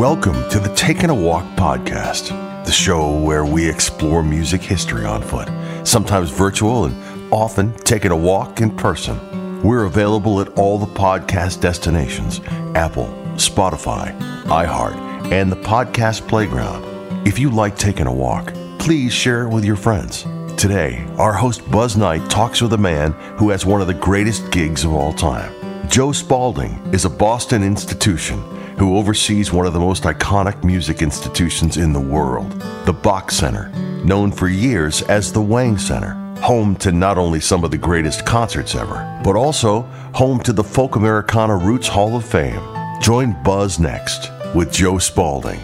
Welcome 0.00 0.48
to 0.48 0.58
the 0.58 0.74
Taking 0.74 1.10
a 1.10 1.14
Walk 1.14 1.44
podcast, 1.56 2.30
the 2.64 2.72
show 2.72 3.20
where 3.20 3.44
we 3.44 3.68
explore 3.68 4.22
music 4.22 4.62
history 4.62 5.04
on 5.04 5.20
foot, 5.20 5.46
sometimes 5.86 6.30
virtual 6.30 6.86
and 6.86 7.30
often 7.30 7.74
taking 7.80 8.10
a 8.10 8.16
walk 8.16 8.62
in 8.62 8.74
person. 8.74 9.62
We're 9.62 9.84
available 9.84 10.40
at 10.40 10.48
all 10.58 10.78
the 10.78 10.86
podcast 10.86 11.60
destinations 11.60 12.40
Apple, 12.74 13.08
Spotify, 13.34 14.18
iHeart, 14.44 14.96
and 15.32 15.52
the 15.52 15.56
Podcast 15.56 16.26
Playground. 16.26 17.28
If 17.28 17.38
you 17.38 17.50
like 17.50 17.76
taking 17.76 18.06
a 18.06 18.14
walk, 18.14 18.54
please 18.78 19.12
share 19.12 19.42
it 19.42 19.50
with 19.50 19.66
your 19.66 19.76
friends. 19.76 20.22
Today, 20.56 21.06
our 21.18 21.34
host 21.34 21.70
Buzz 21.70 21.98
Knight 21.98 22.30
talks 22.30 22.62
with 22.62 22.72
a 22.72 22.78
man 22.78 23.12
who 23.36 23.50
has 23.50 23.66
one 23.66 23.82
of 23.82 23.86
the 23.86 23.92
greatest 23.92 24.50
gigs 24.50 24.82
of 24.82 24.94
all 24.94 25.12
time. 25.12 25.52
Joe 25.90 26.12
Spaulding 26.12 26.88
is 26.90 27.04
a 27.04 27.10
Boston 27.10 27.62
institution 27.62 28.42
who 28.80 28.96
oversees 28.96 29.52
one 29.52 29.66
of 29.66 29.74
the 29.74 29.78
most 29.78 30.04
iconic 30.04 30.64
music 30.64 31.02
institutions 31.02 31.76
in 31.76 31.92
the 31.92 32.00
world, 32.00 32.50
the 32.86 32.94
Boch 32.94 33.30
Center, 33.30 33.68
known 34.06 34.32
for 34.32 34.48
years 34.48 35.02
as 35.02 35.30
the 35.30 35.42
Wang 35.42 35.76
Center, 35.76 36.14
home 36.40 36.74
to 36.74 36.90
not 36.90 37.18
only 37.18 37.40
some 37.40 37.62
of 37.62 37.70
the 37.70 37.76
greatest 37.76 38.24
concerts 38.24 38.74
ever, 38.74 39.20
but 39.22 39.36
also 39.36 39.82
home 40.14 40.40
to 40.40 40.54
the 40.54 40.64
Folk 40.64 40.96
Americana 40.96 41.58
Roots 41.58 41.88
Hall 41.88 42.16
of 42.16 42.24
Fame. 42.24 42.58
Join 43.02 43.36
Buzz 43.42 43.78
next 43.78 44.30
with 44.54 44.72
Joe 44.72 44.96
Spaulding. 44.96 45.60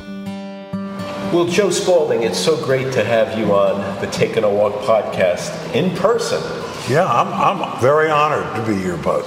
Well, 1.32 1.46
Joe 1.46 1.70
Spaulding, 1.70 2.22
it's 2.22 2.38
so 2.38 2.62
great 2.66 2.92
to 2.92 3.02
have 3.02 3.38
you 3.38 3.46
on 3.54 3.98
the 4.02 4.08
Taking 4.08 4.44
a 4.44 4.50
Walk 4.50 4.74
podcast 4.82 5.74
in 5.74 5.96
person. 5.96 6.42
Yeah, 6.86 7.06
I'm, 7.06 7.32
I'm 7.32 7.80
very 7.80 8.10
honored 8.10 8.54
to 8.56 8.70
be 8.70 8.78
here, 8.78 8.98
Buzz. 8.98 9.26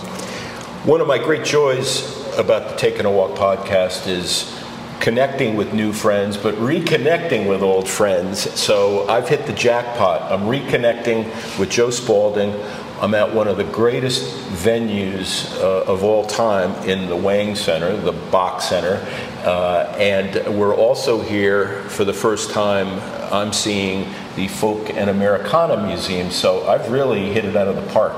One 0.86 1.02
of 1.02 1.08
my 1.08 1.18
great 1.18 1.44
joys 1.44 2.19
about 2.40 2.70
the 2.70 2.76
Taking 2.78 3.06
a 3.06 3.12
Walk 3.12 3.32
podcast 3.32 4.08
is 4.08 4.58
connecting 5.02 5.58
with 5.58 5.74
new 5.74 5.92
friends, 5.92 6.38
but 6.38 6.56
reconnecting 6.56 7.50
with 7.50 7.62
old 7.62 7.88
friends. 7.88 8.40
So 8.58 9.08
I've 9.10 9.28
hit 9.28 9.46
the 9.46 9.54
jackpot. 9.54 10.32
I'm 10.32 10.44
reconnecting 10.44 11.26
with 11.60 11.70
Joe 11.70 11.90
Spaulding. 11.90 12.54
I'm 13.02 13.14
at 13.14 13.34
one 13.34 13.50
of 13.50 13.58
the 13.58 13.66
greatest 13.66 14.36
venues 14.52 15.54
uh, 15.58 15.92
of 15.92 16.04
all 16.04 16.26
time 16.26 16.72
in 16.88 17.08
the 17.08 17.16
Wang 17.16 17.56
Center, 17.56 17.96
the 17.98 18.14
Boch 18.14 18.62
Center. 18.62 19.06
Uh, 19.46 19.94
and 19.98 20.58
we're 20.58 20.76
also 20.76 21.22
here 21.22 21.84
for 21.90 22.06
the 22.06 22.14
first 22.14 22.52
time. 22.52 22.88
I'm 23.34 23.52
seeing 23.52 24.14
the 24.38 24.48
Folk 24.48 24.90
and 24.92 25.10
Americana 25.10 25.86
Museum. 25.86 26.32
So 26.32 26.68
I've 26.68 26.90
really 26.90 27.32
hit 27.32 27.44
it 27.44 27.58
out 27.58 27.68
of 27.68 27.76
the 27.76 27.94
park. 27.94 28.16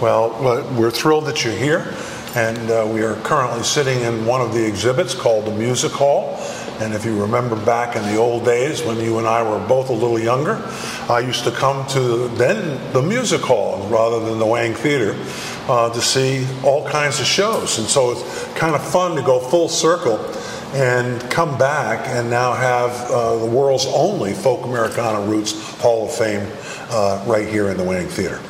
Well, 0.00 0.30
we're 0.76 0.90
thrilled 0.90 1.26
that 1.26 1.44
you're 1.44 1.54
here 1.54 1.94
and 2.34 2.70
uh, 2.70 2.88
we 2.90 3.02
are 3.02 3.16
currently 3.16 3.62
sitting 3.62 4.00
in 4.00 4.24
one 4.24 4.40
of 4.40 4.54
the 4.54 4.66
exhibits 4.66 5.14
called 5.14 5.44
the 5.44 5.50
Music 5.50 5.92
Hall. 5.92 6.38
And 6.80 6.94
if 6.94 7.04
you 7.04 7.20
remember 7.20 7.56
back 7.64 7.94
in 7.94 8.02
the 8.04 8.16
old 8.16 8.44
days 8.44 8.82
when 8.82 8.98
you 8.98 9.18
and 9.18 9.26
I 9.26 9.42
were 9.42 9.64
both 9.68 9.90
a 9.90 9.92
little 9.92 10.18
younger, 10.18 10.60
I 11.08 11.20
used 11.20 11.44
to 11.44 11.50
come 11.50 11.86
to 11.88 12.28
then 12.28 12.92
the 12.92 13.02
Music 13.02 13.42
Hall 13.42 13.86
rather 13.88 14.18
than 14.20 14.38
the 14.38 14.46
Wang 14.46 14.72
Theater 14.74 15.14
uh, 15.68 15.92
to 15.92 16.00
see 16.00 16.46
all 16.64 16.88
kinds 16.88 17.20
of 17.20 17.26
shows. 17.26 17.78
And 17.78 17.86
so 17.86 18.12
it's 18.12 18.52
kind 18.54 18.74
of 18.74 18.82
fun 18.82 19.14
to 19.16 19.22
go 19.22 19.38
full 19.38 19.68
circle 19.68 20.18
and 20.72 21.20
come 21.30 21.58
back 21.58 22.08
and 22.08 22.30
now 22.30 22.54
have 22.54 23.10
uh, 23.10 23.36
the 23.36 23.46
world's 23.46 23.86
only 23.86 24.32
Folk 24.32 24.64
Americana 24.64 25.20
Roots 25.26 25.78
Hall 25.80 26.06
of 26.06 26.14
Fame 26.14 26.50
uh, 26.90 27.22
right 27.26 27.46
here 27.46 27.68
in 27.68 27.76
the 27.76 27.84
Wang 27.84 28.06
Theater. 28.06 28.40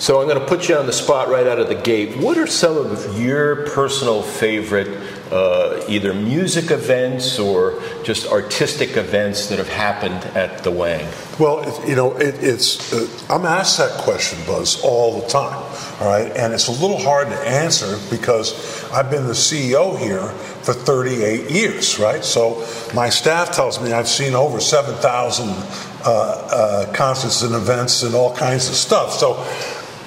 So 0.00 0.18
I'm 0.18 0.26
going 0.26 0.40
to 0.40 0.46
put 0.46 0.66
you 0.70 0.76
on 0.76 0.86
the 0.86 0.94
spot 0.94 1.28
right 1.28 1.46
out 1.46 1.58
of 1.58 1.68
the 1.68 1.74
gate. 1.74 2.16
What 2.16 2.38
are 2.38 2.46
some 2.46 2.78
of 2.78 3.20
your 3.20 3.66
personal 3.66 4.22
favorite, 4.22 4.88
uh, 5.30 5.84
either 5.90 6.14
music 6.14 6.70
events 6.70 7.38
or 7.38 7.82
just 8.02 8.26
artistic 8.26 8.96
events 8.96 9.48
that 9.48 9.58
have 9.58 9.68
happened 9.68 10.24
at 10.34 10.64
the 10.64 10.70
Wang? 10.70 11.06
Well, 11.38 11.86
you 11.86 11.96
know, 11.96 12.16
it, 12.16 12.34
it's 12.42 12.94
uh, 12.94 13.06
I'm 13.28 13.44
asked 13.44 13.76
that 13.76 13.90
question, 14.00 14.38
Buzz, 14.46 14.82
all 14.82 15.20
the 15.20 15.28
time. 15.28 15.62
All 16.00 16.08
right, 16.08 16.32
and 16.34 16.54
it's 16.54 16.68
a 16.68 16.72
little 16.72 16.98
hard 16.98 17.28
to 17.28 17.38
answer 17.38 17.98
because 18.08 18.90
I've 18.92 19.10
been 19.10 19.26
the 19.26 19.34
CEO 19.34 19.98
here 19.98 20.28
for 20.62 20.72
38 20.72 21.50
years, 21.50 21.98
right? 21.98 22.24
So 22.24 22.66
my 22.94 23.10
staff 23.10 23.52
tells 23.52 23.78
me 23.82 23.92
I've 23.92 24.08
seen 24.08 24.34
over 24.34 24.60
7,000 24.60 25.48
uh, 25.50 26.10
uh, 26.10 26.92
concerts 26.94 27.42
and 27.42 27.54
events 27.54 28.02
and 28.02 28.14
all 28.14 28.34
kinds 28.34 28.70
of 28.70 28.74
stuff. 28.74 29.12
So 29.12 29.36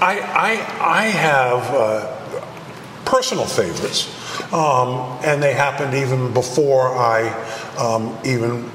I, 0.04 0.20
I, 0.20 1.00
I 1.00 1.04
have 1.06 1.64
uh, 1.74 3.06
personal 3.06 3.46
favorites, 3.46 4.10
um, 4.52 5.18
and 5.24 5.42
they 5.42 5.54
happened 5.54 5.94
even 5.94 6.34
before 6.34 6.90
I 6.90 7.30
um, 7.78 8.18
even 8.26 8.70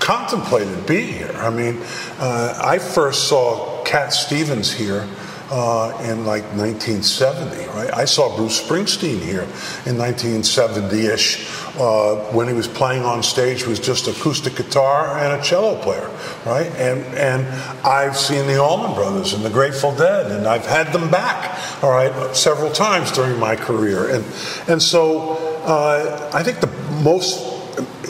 contemplated 0.00 0.84
being 0.84 1.12
here. 1.12 1.30
I 1.36 1.50
mean, 1.50 1.80
uh, 2.18 2.60
I 2.60 2.80
first 2.80 3.28
saw 3.28 3.84
Cat 3.84 4.12
Stevens 4.12 4.72
here 4.72 5.08
uh, 5.50 5.96
in 6.02 6.26
like 6.26 6.44
1970, 6.54 7.66
right? 7.68 7.92
I 7.94 8.04
saw 8.04 8.36
Bruce 8.36 8.60
Springsteen 8.60 9.20
here 9.20 9.42
in 9.84 9.96
1970-ish 9.96 11.48
uh, 11.78 12.16
when 12.32 12.48
he 12.48 12.54
was 12.54 12.66
playing 12.66 13.04
on 13.04 13.22
stage 13.22 13.66
with 13.66 13.82
just 13.82 14.08
acoustic 14.08 14.56
guitar 14.56 15.18
and 15.18 15.40
a 15.40 15.44
cello 15.44 15.80
player, 15.82 16.10
right? 16.44 16.66
And 16.76 17.04
and 17.16 17.46
I've 17.84 18.16
seen 18.16 18.46
the 18.46 18.60
Allman 18.60 18.94
Brothers 18.94 19.34
and 19.34 19.44
the 19.44 19.50
Grateful 19.50 19.94
Dead, 19.94 20.32
and 20.32 20.46
I've 20.46 20.66
had 20.66 20.92
them 20.92 21.10
back, 21.10 21.82
all 21.82 21.90
right, 21.90 22.34
several 22.34 22.70
times 22.70 23.12
during 23.12 23.38
my 23.38 23.54
career, 23.56 24.14
and 24.14 24.24
and 24.68 24.82
so 24.82 25.36
uh, 25.64 26.30
I 26.32 26.42
think 26.42 26.60
the 26.60 26.72
most 27.02 27.56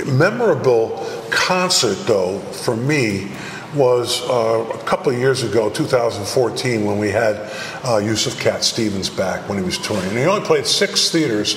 memorable 0.07 1.05
concert, 1.31 1.99
though, 2.07 2.39
for 2.39 2.77
me 2.77 3.31
was 3.75 4.23
uh, 4.29 4.65
a 4.75 4.85
couple 4.85 5.13
of 5.13 5.19
years 5.19 5.43
ago, 5.43 5.71
2014, 5.71 6.85
when 6.85 6.99
we 6.99 7.11
had 7.11 7.51
uh, 7.85 7.99
Yusuf 7.99 8.39
Cat 8.41 8.65
Stevens 8.65 9.11
back 9.11 9.49
when 9.49 9.59
he 9.59 9.65
was 9.65 9.79
touring. 9.79 10.07
And 10.09 10.19
he 10.19 10.25
only 10.25 10.45
played 10.47 10.67
six 10.67 11.11
theaters 11.11 11.57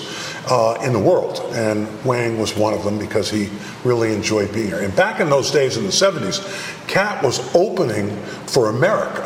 uh, 0.49 0.79
in 0.83 0.93
the 0.93 0.99
world, 0.99 1.39
and 1.53 1.87
Wang 2.03 2.39
was 2.39 2.55
one 2.55 2.73
of 2.73 2.83
them 2.83 2.97
because 2.97 3.29
he 3.29 3.49
really 3.83 4.13
enjoyed 4.13 4.51
being 4.53 4.67
here. 4.67 4.79
And 4.79 4.95
back 4.95 5.19
in 5.19 5.29
those 5.29 5.51
days 5.51 5.77
in 5.77 5.83
the 5.83 5.89
70s, 5.89 6.87
Cat 6.87 7.23
was 7.23 7.55
opening 7.55 8.15
for 8.47 8.69
America, 8.69 9.23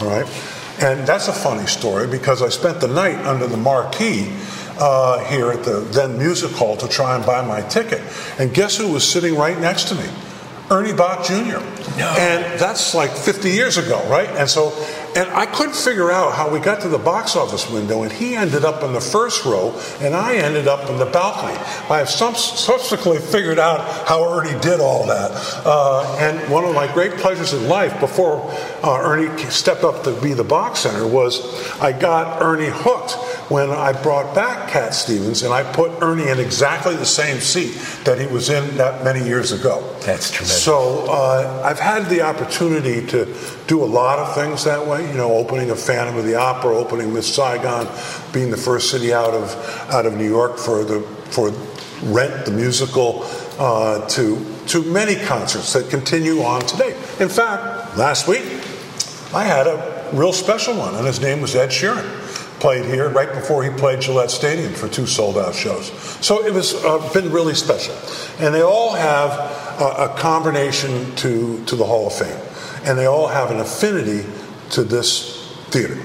all 0.00 0.08
right? 0.08 0.26
And 0.80 1.06
that's 1.06 1.28
a 1.28 1.32
funny 1.32 1.66
story 1.66 2.06
because 2.06 2.42
I 2.42 2.48
spent 2.48 2.80
the 2.80 2.88
night 2.88 3.18
under 3.26 3.46
the 3.46 3.58
marquee 3.58 4.32
uh, 4.78 5.22
here 5.26 5.50
at 5.50 5.62
the 5.62 5.80
then 5.92 6.16
music 6.16 6.52
hall 6.52 6.76
to 6.78 6.88
try 6.88 7.14
and 7.16 7.26
buy 7.26 7.46
my 7.46 7.60
ticket. 7.62 8.00
And 8.38 8.54
guess 8.54 8.78
who 8.78 8.90
was 8.90 9.06
sitting 9.06 9.34
right 9.36 9.58
next 9.60 9.88
to 9.88 9.94
me? 9.94 10.08
Ernie 10.70 10.92
Boch 10.92 11.24
Jr. 11.24 11.58
No. 11.98 12.14
And 12.16 12.58
that's 12.60 12.94
like 12.94 13.10
50 13.10 13.50
years 13.50 13.76
ago, 13.76 14.06
right? 14.08 14.28
And 14.28 14.48
so, 14.48 14.70
and 15.16 15.28
I 15.30 15.46
couldn't 15.46 15.74
figure 15.74 16.10
out 16.10 16.34
how 16.34 16.48
we 16.50 16.60
got 16.60 16.80
to 16.82 16.88
the 16.88 16.98
box 16.98 17.36
office 17.36 17.68
window, 17.70 18.02
and 18.02 18.12
he 18.12 18.36
ended 18.36 18.64
up 18.64 18.82
in 18.82 18.92
the 18.92 19.00
first 19.00 19.44
row, 19.44 19.78
and 20.00 20.14
I 20.14 20.36
ended 20.36 20.68
up 20.68 20.88
in 20.88 20.98
the 20.98 21.06
balcony. 21.06 21.56
I 21.90 21.98
have 21.98 22.10
some, 22.10 22.34
subsequently 22.34 23.20
figured 23.20 23.58
out 23.58 24.06
how 24.06 24.22
Ernie 24.24 24.58
did 24.60 24.80
all 24.80 25.06
that. 25.06 25.30
Uh, 25.64 26.16
and 26.20 26.50
one 26.50 26.64
of 26.64 26.74
my 26.74 26.92
great 26.92 27.12
pleasures 27.12 27.52
in 27.52 27.68
life 27.68 27.98
before 28.00 28.40
uh, 28.82 29.00
Ernie 29.02 29.36
stepped 29.50 29.84
up 29.84 30.04
to 30.04 30.20
be 30.20 30.32
the 30.32 30.44
Boch 30.44 30.76
Center 30.76 31.06
was 31.06 31.70
I 31.80 31.92
got 31.92 32.42
Ernie 32.42 32.70
hooked 32.70 33.12
when 33.50 33.70
I 33.70 33.92
brought 34.00 34.34
back 34.34 34.70
Cat 34.70 34.94
Stevens 34.94 35.42
and 35.42 35.52
I 35.52 35.64
put 35.72 36.02
Ernie 36.02 36.28
in 36.28 36.38
exactly 36.38 36.94
the 36.94 37.06
same 37.06 37.40
seat 37.40 37.74
that 38.04 38.18
he 38.18 38.26
was 38.26 38.48
in 38.48 38.76
that 38.76 39.04
many 39.04 39.24
years 39.24 39.52
ago. 39.52 39.80
That's 40.00 40.30
tremendous. 40.30 40.62
So 40.62 41.06
uh, 41.08 41.62
I've 41.64 41.80
had 41.80 42.08
the 42.08 42.22
opportunity 42.22 43.06
to 43.08 43.26
do 43.70 43.84
a 43.84 43.86
lot 43.86 44.18
of 44.18 44.34
things 44.34 44.64
that 44.64 44.84
way. 44.84 45.06
You 45.06 45.16
know, 45.16 45.32
opening 45.32 45.70
a 45.70 45.76
Phantom 45.76 46.16
of 46.16 46.24
the 46.24 46.34
Opera, 46.34 46.76
opening 46.76 47.14
Miss 47.14 47.32
Saigon, 47.32 47.86
being 48.32 48.50
the 48.50 48.56
first 48.56 48.90
city 48.90 49.14
out 49.14 49.32
of 49.32 49.54
out 49.90 50.06
of 50.06 50.16
New 50.16 50.28
York 50.28 50.58
for 50.58 50.84
the 50.84 51.00
for 51.30 51.52
Rent 52.02 52.46
the 52.46 52.50
musical, 52.50 53.22
uh, 53.58 54.08
to 54.08 54.44
to 54.66 54.82
many 54.82 55.14
concerts 55.14 55.72
that 55.74 55.88
continue 55.88 56.42
on 56.42 56.62
today. 56.62 56.96
In 57.20 57.28
fact, 57.28 57.96
last 57.96 58.26
week 58.26 58.42
I 59.32 59.44
had 59.44 59.68
a 59.68 60.10
real 60.14 60.32
special 60.32 60.74
one, 60.76 60.96
and 60.96 61.06
his 61.06 61.20
name 61.20 61.40
was 61.40 61.54
Ed 61.54 61.68
Sheeran 61.68 62.19
played 62.60 62.84
here 62.84 63.08
right 63.08 63.32
before 63.32 63.64
he 63.64 63.70
played 63.70 64.00
Gillette 64.02 64.30
Stadium 64.30 64.74
for 64.74 64.88
two 64.88 65.06
sold 65.06 65.38
out 65.38 65.54
shows. 65.54 65.90
So 66.24 66.44
it 66.44 66.52
was 66.52 66.74
uh, 66.84 67.10
been 67.12 67.32
really 67.32 67.54
special. 67.54 67.94
And 68.38 68.54
they 68.54 68.62
all 68.62 68.92
have 68.92 69.30
a, 69.80 70.10
a 70.10 70.14
combination 70.16 71.14
to, 71.16 71.64
to 71.64 71.76
the 71.76 71.84
Hall 71.84 72.06
of 72.06 72.12
Fame. 72.12 72.40
And 72.84 72.98
they 72.98 73.06
all 73.06 73.26
have 73.26 73.50
an 73.50 73.58
affinity 73.58 74.28
to 74.70 74.84
this 74.84 75.56
theater. 75.70 75.98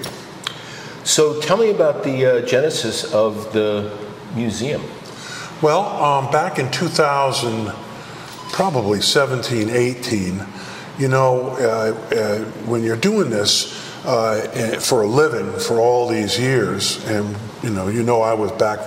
So 1.04 1.40
tell 1.42 1.58
me 1.58 1.70
about 1.70 2.04
the 2.04 2.26
uh, 2.26 2.42
genesis 2.42 3.14
of 3.14 3.54
the 3.54 3.96
museum. 4.34 4.82
Well, 5.62 5.82
um, 5.82 6.32
back 6.32 6.58
in 6.58 6.72
2000, 6.72 7.72
probably 8.52 9.02
17, 9.02 9.70
18, 9.70 10.46
you 10.98 11.08
know, 11.08 11.50
uh, 11.60 12.16
uh, 12.16 12.40
when 12.66 12.84
you're 12.84 12.98
doing 12.98 13.30
this, 13.30 13.85
uh, 14.06 14.80
for 14.80 15.04
a 15.04 15.08
living 15.08 15.52
for 15.60 15.80
all 15.80 16.08
these 16.08 16.40
years. 16.40 17.06
And 17.08 17.36
you 17.64 17.70
know, 17.70 17.88
you 17.88 18.04
know, 18.04 18.22
I 18.22 18.34
was 18.34 18.52
back 18.54 18.80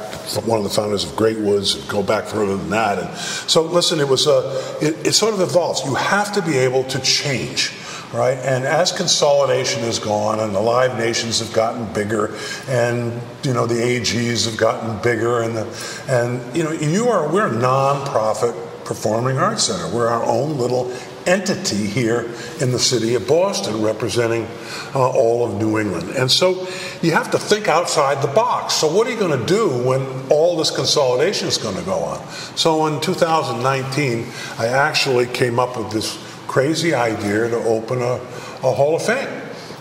one 0.45 0.59
of 0.59 0.65
the 0.65 0.71
founders 0.71 1.05
of 1.05 1.17
Great 1.17 1.39
Woods. 1.39 1.75
Go 1.87 2.03
back 2.03 2.25
further 2.25 2.57
than 2.57 2.71
that. 2.71 2.99
And 2.99 3.17
so, 3.19 3.63
listen, 3.63 4.01
it 4.01 4.09
was 4.09 4.27
a. 4.27 4.79
It, 4.81 5.09
it 5.09 5.13
sort 5.15 5.35
of 5.35 5.41
evolves. 5.41 5.85
You 5.85 5.95
have 5.95 6.33
to 6.33 6.43
be 6.43 6.57
able 6.59 6.85
to 6.85 6.99
change 7.01 7.73
right? 8.13 8.39
And 8.39 8.65
as 8.65 8.91
consolidation 8.91 9.83
has 9.83 9.99
gone 9.99 10.41
and 10.41 10.55
the 10.55 10.61
live 10.61 10.97
nations 10.97 11.41
have 11.41 11.53
gotten 11.53 11.93
bigger 11.93 12.35
and 12.67 13.21
you 13.43 13.53
know 13.53 13.67
the 13.67 13.75
AGs 13.75 14.47
have 14.47 14.57
gotten 14.57 14.99
bigger 15.03 15.43
and 15.43 15.55
the 15.55 16.05
and 16.09 16.57
you 16.57 16.65
know 16.65 16.73
you 16.73 17.09
are 17.09 17.31
we're 17.31 17.49
a 17.49 17.59
non-profit 17.59 18.55
performing 18.89 19.37
arts 19.37 19.65
center. 19.65 19.95
We're 19.95 20.09
our 20.09 20.25
own 20.25 20.57
little 20.57 20.91
entity 21.29 21.87
here 21.87 22.35
in 22.61 22.73
the 22.73 22.79
city 22.79 23.15
of 23.15 23.29
Boston 23.29 23.83
representing 23.83 24.47
uh, 24.95 25.11
all 25.11 25.47
of 25.47 25.61
New 25.61 25.79
England. 25.79 26.11
And 26.11 26.31
so 26.31 26.67
you 27.03 27.13
have 27.13 27.31
to 27.33 27.39
think 27.39 27.69
outside 27.69 28.23
the 28.23 28.33
box. 28.33 28.75
So, 28.75 28.93
what 28.93 29.07
are 29.07 29.11
you 29.11 29.19
going 29.19 29.39
to 29.39 29.47
do 29.47 29.69
when 29.87 30.05
all 30.31 30.57
this 30.57 30.71
consolidation 30.71 31.47
is 31.47 31.59
going 31.59 31.77
to 31.77 31.85
go 31.85 31.99
on? 31.99 32.27
So, 32.57 32.87
in 32.87 33.01
2019, 33.01 34.27
I 34.59 34.67
actually 34.67 35.27
came 35.27 35.59
up 35.59 35.77
with 35.77 35.91
this 35.91 36.19
crazy 36.49 36.95
idea 36.95 37.51
to 37.51 37.57
open 37.59 38.01
a, 38.01 38.15
a 38.15 38.73
Hall 38.73 38.97
of 38.97 39.03
Fame. 39.03 39.38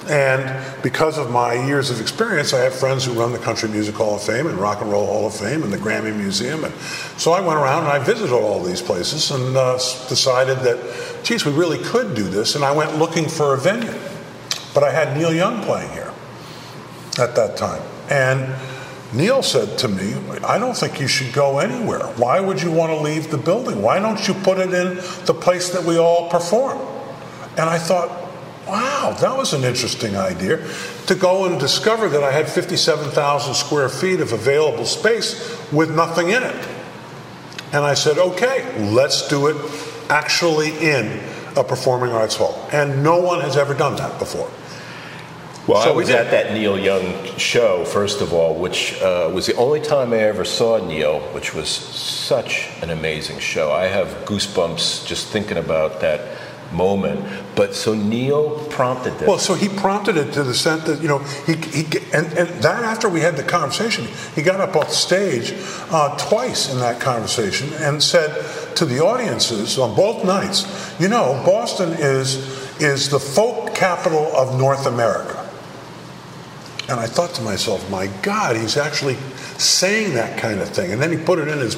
And 0.09 0.83
because 0.83 1.17
of 1.17 1.29
my 1.29 1.53
years 1.53 1.89
of 1.89 1.99
experience, 1.99 2.53
I 2.53 2.59
have 2.59 2.73
friends 2.73 3.05
who 3.05 3.13
run 3.13 3.33
the 3.33 3.39
Country 3.39 3.69
Music 3.69 3.95
Hall 3.95 4.15
of 4.15 4.23
Fame 4.23 4.47
and 4.47 4.57
Rock 4.57 4.81
and 4.81 4.89
Roll 4.89 5.05
Hall 5.05 5.27
of 5.27 5.35
Fame 5.35 5.63
and 5.63 5.71
the 5.71 5.77
Grammy 5.77 6.15
Museum. 6.15 6.63
And 6.63 6.73
so 7.17 7.33
I 7.33 7.41
went 7.41 7.59
around 7.59 7.83
and 7.83 7.91
I 7.91 7.99
visited 7.99 8.33
all 8.33 8.63
these 8.63 8.81
places 8.81 9.31
and 9.31 9.55
uh, 9.57 9.73
decided 10.07 10.59
that, 10.59 11.23
geez, 11.23 11.45
we 11.45 11.51
really 11.51 11.83
could 11.83 12.15
do 12.15 12.23
this. 12.23 12.55
And 12.55 12.63
I 12.63 12.71
went 12.71 12.97
looking 12.97 13.27
for 13.27 13.53
a 13.53 13.57
venue. 13.57 13.93
But 14.73 14.83
I 14.83 14.91
had 14.91 15.17
Neil 15.17 15.33
Young 15.33 15.63
playing 15.63 15.91
here 15.91 16.13
at 17.19 17.35
that 17.35 17.57
time. 17.57 17.81
And 18.09 18.55
Neil 19.13 19.41
said 19.41 19.77
to 19.79 19.87
me, 19.87 20.13
I 20.43 20.59
don't 20.59 20.75
think 20.75 20.99
you 20.99 21.07
should 21.07 21.33
go 21.33 21.59
anywhere. 21.59 22.05
Why 22.17 22.39
would 22.39 22.61
you 22.61 22.71
want 22.71 22.91
to 22.91 22.99
leave 22.99 23.31
the 23.31 23.37
building? 23.37 23.81
Why 23.81 23.99
don't 23.99 24.27
you 24.27 24.33
put 24.33 24.59
it 24.59 24.73
in 24.73 24.97
the 25.25 25.33
place 25.33 25.71
that 25.71 25.83
we 25.83 25.97
all 25.97 26.29
perform? 26.29 26.77
And 27.51 27.69
I 27.69 27.79
thought, 27.79 28.26
that 29.13 29.37
was 29.37 29.53
an 29.53 29.63
interesting 29.63 30.15
idea 30.15 30.65
to 31.07 31.15
go 31.15 31.45
and 31.45 31.59
discover 31.59 32.09
that 32.09 32.23
I 32.23 32.31
had 32.31 32.49
57,000 32.49 33.53
square 33.53 33.89
feet 33.89 34.19
of 34.19 34.33
available 34.33 34.85
space 34.85 35.57
with 35.71 35.95
nothing 35.95 36.29
in 36.29 36.43
it. 36.43 36.67
And 37.73 37.83
I 37.83 37.93
said, 37.93 38.17
okay, 38.17 38.91
let's 38.91 39.27
do 39.27 39.47
it 39.47 39.57
actually 40.09 40.69
in 40.79 41.19
a 41.55 41.63
performing 41.63 42.11
arts 42.11 42.35
hall. 42.35 42.67
And 42.71 43.03
no 43.03 43.19
one 43.19 43.41
has 43.41 43.57
ever 43.57 43.73
done 43.73 43.95
that 43.97 44.19
before. 44.19 44.49
Well, 45.67 45.83
so 45.83 45.91
I 45.91 45.95
was 45.95 46.09
at 46.09 46.31
that 46.31 46.53
Neil 46.53 46.79
Young 46.79 47.25
show, 47.37 47.83
first 47.83 48.21
of 48.21 48.31
all, 48.31 48.55
which 48.55 49.01
uh, 49.01 49.29
was 49.33 49.47
the 49.47 49.55
only 49.55 49.81
time 49.81 50.13
I 50.13 50.19
ever 50.19 50.45
saw 50.45 50.77
Neil, 50.77 51.19
which 51.33 51.53
was 51.53 51.67
such 51.67 52.69
an 52.81 52.89
amazing 52.89 53.39
show. 53.39 53.73
I 53.73 53.87
have 53.87 54.07
goosebumps 54.23 55.05
just 55.05 55.27
thinking 55.27 55.57
about 55.57 55.99
that 55.99 56.21
moment. 56.71 57.25
But 57.55 57.75
so 57.75 57.93
Neil 57.93 58.65
prompted 58.69 59.13
this. 59.19 59.27
Well, 59.27 59.39
so 59.39 59.53
he 59.53 59.69
prompted 59.69 60.17
it 60.17 60.33
to 60.33 60.43
the 60.43 60.53
sense 60.53 60.83
that 60.85 61.01
you 61.01 61.07
know 61.07 61.19
he, 61.19 61.55
he 61.55 61.83
and, 62.13 62.27
and 62.33 62.49
that 62.63 62.83
after 62.83 63.09
we 63.09 63.21
had 63.21 63.35
the 63.35 63.43
conversation, 63.43 64.07
he 64.35 64.41
got 64.41 64.59
up 64.59 64.75
off 64.75 64.91
stage 64.91 65.53
uh, 65.91 66.17
twice 66.17 66.71
in 66.71 66.79
that 66.79 67.01
conversation 67.01 67.73
and 67.79 68.01
said 68.01 68.75
to 68.75 68.85
the 68.85 69.03
audiences 69.03 69.77
on 69.79 69.95
both 69.95 70.23
nights, 70.23 70.95
you 70.99 71.07
know, 71.07 71.41
Boston 71.45 71.93
is 71.93 72.67
is 72.79 73.09
the 73.09 73.19
folk 73.19 73.73
capital 73.73 74.35
of 74.35 74.57
North 74.57 74.85
America. 74.85 75.43
And 76.89 76.99
I 76.99 77.07
thought 77.07 77.33
to 77.35 77.41
myself, 77.41 77.89
my 77.89 78.07
God, 78.21 78.55
he's 78.55 78.77
actually 78.77 79.15
saying 79.57 80.13
that 80.13 80.39
kind 80.39 80.61
of 80.61 80.69
thing. 80.69 80.91
And 80.91 81.01
then 81.01 81.11
he 81.11 81.17
put 81.17 81.39
it 81.39 81.47
in 81.47 81.57
his 81.57 81.75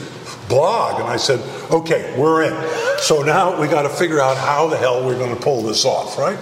blog, 0.50 1.00
and 1.00 1.08
I 1.08 1.18
said, 1.18 1.40
okay, 1.72 2.14
we're 2.18 2.44
in. 2.44 3.00
So 3.00 3.22
now 3.22 3.60
we 3.62 3.68
got 3.68 3.84
to 3.84 3.90
figure 3.90 4.20
out 4.20 4.36
how 4.36 4.68
the 4.68 4.78
hell 4.78 5.06
we're 5.06 5.18
going 5.18 5.36
to 5.36 5.42
pull 5.42 5.62
this 5.62 5.86
off, 5.86 6.18
right? 6.18 6.38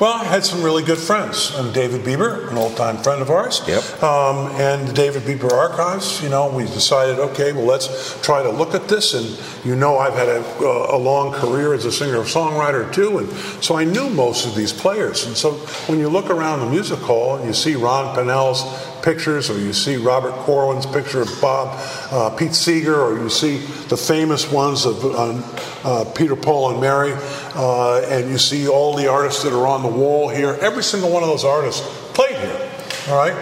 Well, 0.00 0.12
I 0.12 0.24
had 0.24 0.44
some 0.44 0.60
really 0.60 0.82
good 0.82 0.98
friends. 0.98 1.54
And 1.54 1.72
David 1.72 2.00
Bieber, 2.00 2.50
an 2.50 2.58
old 2.58 2.76
time 2.76 2.96
friend 2.96 3.22
of 3.22 3.30
ours. 3.30 3.62
Yep. 3.66 4.02
Um, 4.02 4.48
and 4.60 4.88
the 4.88 4.92
David 4.92 5.22
Bieber 5.22 5.52
Archives, 5.52 6.20
you 6.20 6.28
know, 6.28 6.48
we 6.48 6.64
decided, 6.64 7.20
okay, 7.20 7.52
well, 7.52 7.64
let's 7.64 8.20
try 8.20 8.42
to 8.42 8.50
look 8.50 8.74
at 8.74 8.88
this. 8.88 9.14
And 9.14 9.64
you 9.64 9.76
know, 9.76 9.98
I've 9.98 10.14
had 10.14 10.28
a, 10.28 10.40
a 10.64 10.98
long 10.98 11.32
career 11.32 11.74
as 11.74 11.84
a 11.84 11.92
singer 11.92 12.18
songwriter 12.22 12.92
too. 12.92 13.18
And 13.18 13.30
so 13.62 13.76
I 13.76 13.84
knew 13.84 14.10
most 14.10 14.46
of 14.46 14.56
these 14.56 14.72
players. 14.72 15.26
And 15.26 15.36
so 15.36 15.52
when 15.86 16.00
you 16.00 16.08
look 16.08 16.28
around 16.28 16.60
the 16.60 16.70
music 16.70 16.98
hall 16.98 17.36
and 17.36 17.46
you 17.46 17.52
see 17.52 17.76
Ron 17.76 18.16
Pownall's 18.16 18.64
pictures, 19.04 19.50
or 19.50 19.58
you 19.58 19.72
see 19.72 19.96
Robert 19.96 20.32
Corwin's 20.32 20.86
picture 20.86 21.20
of 21.20 21.28
Bob, 21.40 21.78
uh, 22.10 22.30
Pete 22.30 22.54
Seeger, 22.54 22.98
or 23.00 23.18
you 23.18 23.28
see 23.28 23.58
the 23.88 23.96
famous 23.96 24.50
ones 24.50 24.86
of 24.86 25.04
uh, 25.04 25.42
uh, 25.84 26.04
Peter, 26.12 26.34
Paul, 26.34 26.70
and 26.70 26.80
Mary. 26.80 27.12
uh, 27.54 28.00
and 28.08 28.30
you 28.30 28.38
see 28.38 28.66
all 28.68 28.96
the 28.96 29.06
artists 29.06 29.42
that 29.44 29.52
are 29.52 29.66
on 29.66 29.82
the 29.82 29.88
wall 29.88 30.28
here. 30.28 30.58
Every 30.60 30.82
single 30.82 31.10
one 31.10 31.22
of 31.22 31.28
those 31.28 31.44
artists 31.44 31.86
played 32.12 32.36
here, 32.36 32.70
all 33.08 33.16
right? 33.16 33.34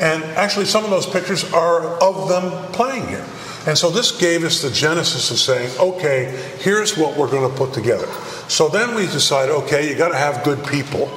And 0.00 0.24
actually, 0.24 0.64
some 0.64 0.84
of 0.84 0.90
those 0.90 1.06
pictures 1.06 1.44
are 1.52 1.82
of 2.02 2.28
them 2.28 2.50
playing 2.72 3.06
here. 3.06 3.24
And 3.66 3.76
so 3.76 3.90
this 3.90 4.18
gave 4.18 4.42
us 4.42 4.62
the 4.62 4.70
genesis 4.70 5.30
of 5.30 5.38
saying, 5.38 5.78
okay, 5.78 6.54
here's 6.60 6.96
what 6.96 7.16
we're 7.16 7.30
going 7.30 7.48
to 7.48 7.54
put 7.54 7.74
together. 7.74 8.06
So 8.48 8.68
then 8.68 8.94
we 8.94 9.02
decided, 9.02 9.52
okay, 9.52 9.90
you 9.90 9.96
got 9.96 10.08
to 10.08 10.16
have 10.16 10.42
good 10.42 10.66
people. 10.66 11.10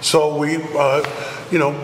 So 0.00 0.38
we, 0.38 0.56
uh, 0.56 1.04
you 1.50 1.58
know, 1.58 1.78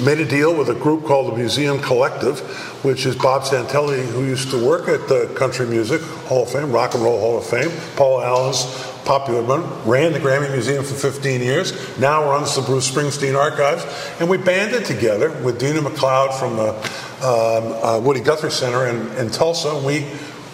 made 0.00 0.18
a 0.18 0.24
deal 0.24 0.56
with 0.56 0.68
a 0.68 0.74
group 0.74 1.04
called 1.04 1.32
the 1.32 1.36
Museum 1.36 1.80
Collective, 1.80 2.40
which 2.84 3.04
is 3.04 3.16
Bob 3.16 3.42
Santelli, 3.42 4.04
who 4.06 4.24
used 4.24 4.50
to 4.50 4.64
work 4.64 4.88
at 4.88 5.08
the 5.08 5.32
Country 5.36 5.66
Music 5.66 6.00
Hall 6.26 6.44
of 6.44 6.50
Fame, 6.50 6.70
Rock 6.70 6.94
and 6.94 7.02
Roll 7.02 7.18
Hall 7.18 7.38
of 7.38 7.46
Fame, 7.46 7.70
Paul 7.96 8.22
Allen's 8.22 8.64
popular 9.04 9.42
one, 9.42 9.62
ran 9.88 10.12
the 10.12 10.18
Grammy 10.18 10.50
Museum 10.52 10.84
for 10.84 10.94
15 10.94 11.40
years, 11.40 11.98
now 11.98 12.24
runs 12.24 12.54
the 12.54 12.62
Bruce 12.62 12.90
Springsteen 12.90 13.36
Archives, 13.36 13.84
and 14.20 14.28
we 14.28 14.36
banded 14.36 14.84
together 14.84 15.30
with 15.42 15.58
Deana 15.58 15.80
McCloud 15.80 16.38
from 16.38 16.56
the 16.56 16.74
um, 17.26 17.72
uh, 17.82 18.00
Woody 18.00 18.20
Guthrie 18.20 18.50
Center 18.50 18.86
in, 18.86 19.08
in 19.16 19.30
Tulsa. 19.30 19.82
We 19.84 20.06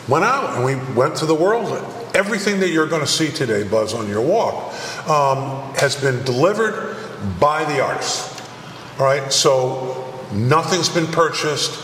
went 0.08 0.24
out 0.24 0.56
and 0.56 0.64
we 0.64 0.76
went 0.94 1.16
to 1.16 1.26
the 1.26 1.34
world. 1.34 1.72
Everything 2.14 2.60
that 2.60 2.70
you're 2.70 2.86
going 2.86 3.00
to 3.00 3.06
see 3.06 3.30
today, 3.30 3.64
Buzz, 3.64 3.92
on 3.92 4.08
your 4.08 4.22
walk, 4.22 4.72
um, 5.08 5.74
has 5.74 6.00
been 6.00 6.24
delivered 6.24 6.96
by 7.40 7.64
the 7.64 7.82
artists. 7.82 8.33
All 8.96 9.06
right, 9.06 9.32
so 9.32 10.08
nothing's 10.32 10.88
been 10.88 11.08
purchased. 11.08 11.82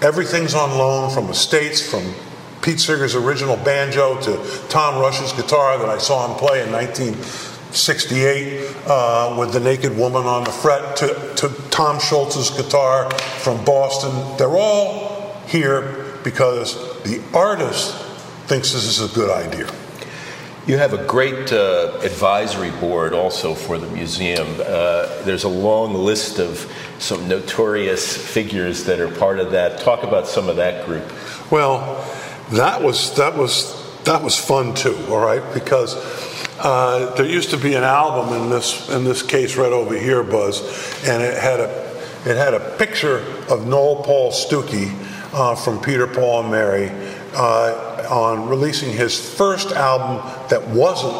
Everything's 0.00 0.54
on 0.54 0.78
loan 0.78 1.10
from 1.10 1.28
estates, 1.28 1.86
from 1.86 2.14
Pete 2.62 2.80
Seeger's 2.80 3.14
original 3.14 3.58
banjo 3.58 4.18
to 4.22 4.66
Tom 4.70 4.98
Rush's 4.98 5.34
guitar 5.34 5.78
that 5.78 5.90
I 5.90 5.98
saw 5.98 6.26
him 6.26 6.38
play 6.38 6.62
in 6.62 6.72
1968 6.72 8.76
uh, 8.86 9.36
with 9.38 9.52
the 9.52 9.60
Naked 9.60 9.94
Woman 9.94 10.24
on 10.24 10.44
the 10.44 10.50
fret 10.50 10.96
to, 10.96 11.34
to 11.36 11.50
Tom 11.68 11.98
Scholz's 11.98 12.50
guitar 12.50 13.10
from 13.10 13.62
Boston. 13.66 14.38
They're 14.38 14.48
all 14.48 15.36
here 15.48 16.16
because 16.24 16.76
the 17.02 17.20
artist 17.34 17.94
thinks 18.46 18.72
this 18.72 18.86
is 18.86 19.02
a 19.02 19.08
good 19.14 19.30
idea. 19.30 19.70
You 20.68 20.76
have 20.76 20.92
a 20.92 21.02
great 21.06 21.50
uh, 21.50 21.98
advisory 22.02 22.70
board 22.72 23.14
also 23.14 23.54
for 23.54 23.78
the 23.78 23.86
museum. 23.86 24.46
Uh, 24.60 25.22
there's 25.22 25.44
a 25.44 25.48
long 25.48 25.94
list 25.94 26.38
of 26.38 26.70
some 26.98 27.26
notorious 27.26 28.14
figures 28.14 28.84
that 28.84 29.00
are 29.00 29.08
part 29.08 29.40
of 29.40 29.52
that. 29.52 29.80
Talk 29.80 30.02
about 30.02 30.28
some 30.28 30.46
of 30.46 30.56
that 30.56 30.84
group. 30.84 31.10
Well, 31.50 32.04
that 32.50 32.82
was 32.82 33.16
that 33.16 33.34
was 33.34 33.82
that 34.04 34.22
was 34.22 34.36
fun 34.36 34.74
too. 34.74 34.94
All 35.08 35.24
right, 35.24 35.42
because 35.54 35.96
uh, 36.58 37.14
there 37.14 37.24
used 37.24 37.48
to 37.52 37.56
be 37.56 37.72
an 37.72 37.84
album 37.84 38.38
in 38.38 38.50
this 38.50 38.90
in 38.90 39.04
this 39.04 39.22
case 39.22 39.56
right 39.56 39.72
over 39.72 39.96
here, 39.96 40.22
Buzz, 40.22 40.60
and 41.08 41.22
it 41.22 41.38
had 41.38 41.60
a 41.60 41.70
it 42.26 42.36
had 42.36 42.52
a 42.52 42.76
picture 42.76 43.20
of 43.48 43.66
Noel 43.66 44.02
Paul 44.04 44.32
Stookey 44.32 44.92
uh, 45.32 45.54
from 45.54 45.80
Peter 45.80 46.06
Paul 46.06 46.42
and 46.42 46.50
Mary 46.50 46.90
uh, 47.32 47.87
on 48.08 48.48
releasing 48.48 48.90
his 48.90 49.18
first 49.18 49.72
album 49.72 50.24
that 50.48 50.66
wasn't 50.68 51.14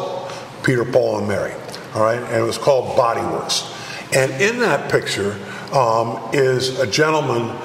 Peter 0.63 0.85
Paul 0.85 1.19
and 1.19 1.27
Mary. 1.27 1.53
All 1.95 2.03
right, 2.03 2.21
and 2.21 2.35
it 2.35 2.45
was 2.45 2.57
called 2.57 2.97
Bodyworks. 2.97 3.75
And 4.15 4.31
in 4.41 4.59
that 4.59 4.91
picture 4.91 5.33
um, 5.73 6.19
is 6.33 6.79
a 6.79 6.87
gentleman 6.87 7.55